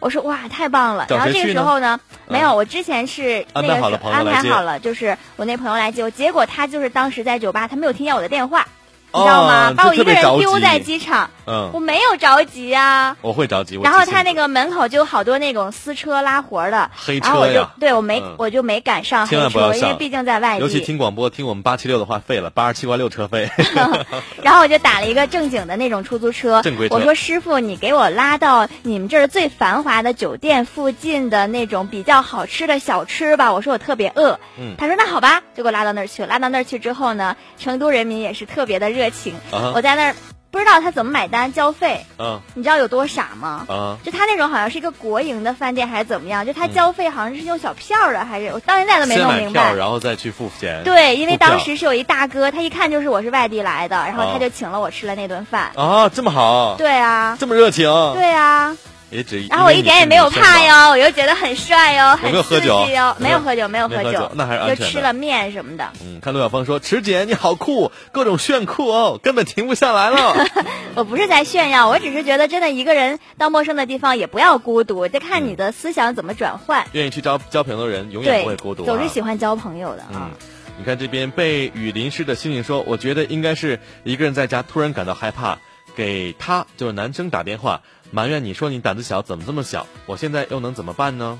[0.00, 1.06] 我说哇，太棒了。
[1.08, 1.98] 然后这个时候呢，
[2.28, 6.10] 没有，我之前是那个安排好了，就是我那朋友来接我。
[6.10, 8.66] 结果他就是当时在酒吧，他没有听见我的电话。
[9.12, 9.72] 你知道吗？
[9.76, 13.16] 把我一个人丢在机场，嗯，我没有着急啊。
[13.22, 13.78] 我会着急。
[13.82, 20.60] 然后他那个门口就有好多那种私车拉活的，黑车然后我就对我没我就没赶上黑车，因为毕竟在外地。
[20.60, 23.50] 尤其听广播听我们八七六的话，费了八十七块六车费。
[24.42, 26.94] 然后我就打了一个正经的那种出租车，正规车。
[26.94, 33.52] 我说师傅，你给我拉到你们这儿最繁华的酒店附近的那种比较好吃的小吃吧。
[33.52, 34.38] 我说我特别饿。
[34.58, 34.74] 嗯。
[34.78, 36.24] 他说那好吧，就给我拉到那儿去。
[36.24, 39.34] 拉到那儿去之后呢，成都人民也是特别的热情。
[39.74, 40.14] 我在那儿
[40.50, 42.04] 不知道他怎么买单交费。
[42.18, 43.64] 嗯，你知道有多傻吗？
[43.68, 46.44] 啊，就他那种好像是一个国营的饭店还是怎么样？
[46.44, 49.72] 就他交费好像是用小票的，还是我到现在都没弄明白。
[49.74, 50.82] 然后再去付钱。
[50.82, 55.70] 对，因为当时是有一大哥，他一看就是我是外地来的，然后他就请了我吃了那顿饭。
[55.76, 56.74] 啊，这么好。
[56.76, 57.36] 对啊。
[57.38, 57.88] 这么热情。
[58.14, 58.76] 对啊。
[59.10, 65.88] 也只然后我一点也没有怕哟，我又觉得很帅哟，很刺激哟，没有喝酒，没有喝酒，那还是就吃了面什么的。
[66.02, 70.46] 嗯，看陆小峰说：“池姐你好酷，各种炫酷哦，根本停不下来了。
[70.94, 76.86] ”我不是在炫耀，我只是觉得真的一个人到陌生的地方也不要孤独，得看你的思想怎么转换。
[76.92, 80.30] 愿意去交交朋友的人永远不会孤独，总是喜欢交朋友的啊。
[80.78, 85.58] 你看这边被雨淋湿的星星说：“我觉得应该是一个人在家突然感到害怕，
[85.94, 89.86] 给他就是男生打电话。”埋怨你说你胆子小，怎么这么小？
[90.06, 91.38] 我现在又能怎么办呢？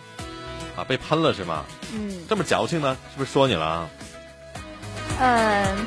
[0.77, 1.64] 啊，被喷了是吗？
[1.93, 2.25] 嗯。
[2.29, 2.97] 这么矫情呢？
[3.12, 3.91] 是不是说你了？
[5.18, 5.87] 嗯，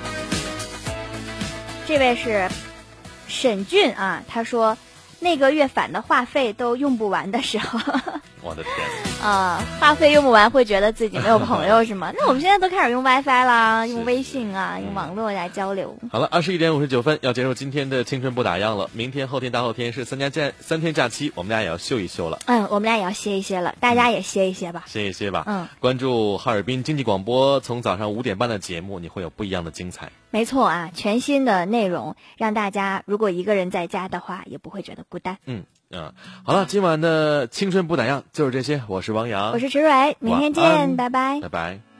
[1.88, 2.49] 这位是
[3.27, 4.77] 沈俊啊，他说
[5.24, 7.80] 那个月返的话费都用不完的时候。
[8.43, 8.74] 我的天！
[9.26, 12.11] 啊，话费用不完会觉得自己没有朋友是吗？
[12.19, 15.97] 那我们现在都开始用 WiFi 啦，用微信啊，用网络来交流。
[16.11, 18.89] 好了，二十一点五十九分要结束今天的青春不打烊了。
[18.91, 22.39] 明天、后天、大后天是三家假三天假期，我们俩也要休一休了。
[22.47, 24.84] 嗯，我们俩也要歇一歇了，大家也歇一歇吧。
[24.88, 25.45] 歇一歇吧。
[25.47, 30.11] 嗯，关注哈尔滨经济广播，从早上五点半的节目，你会有不一样的精彩。
[30.34, 35.38] 没错啊，全新的内容，让大家如果一个人在家的话，也不会觉得孤单。
[35.45, 35.63] 嗯。
[35.91, 36.11] 嗯，
[36.43, 38.81] 好了，今晚的青春不打烊就是这些。
[38.88, 41.92] 我是王洋，我是池蕊，明天见，拜拜，拜拜。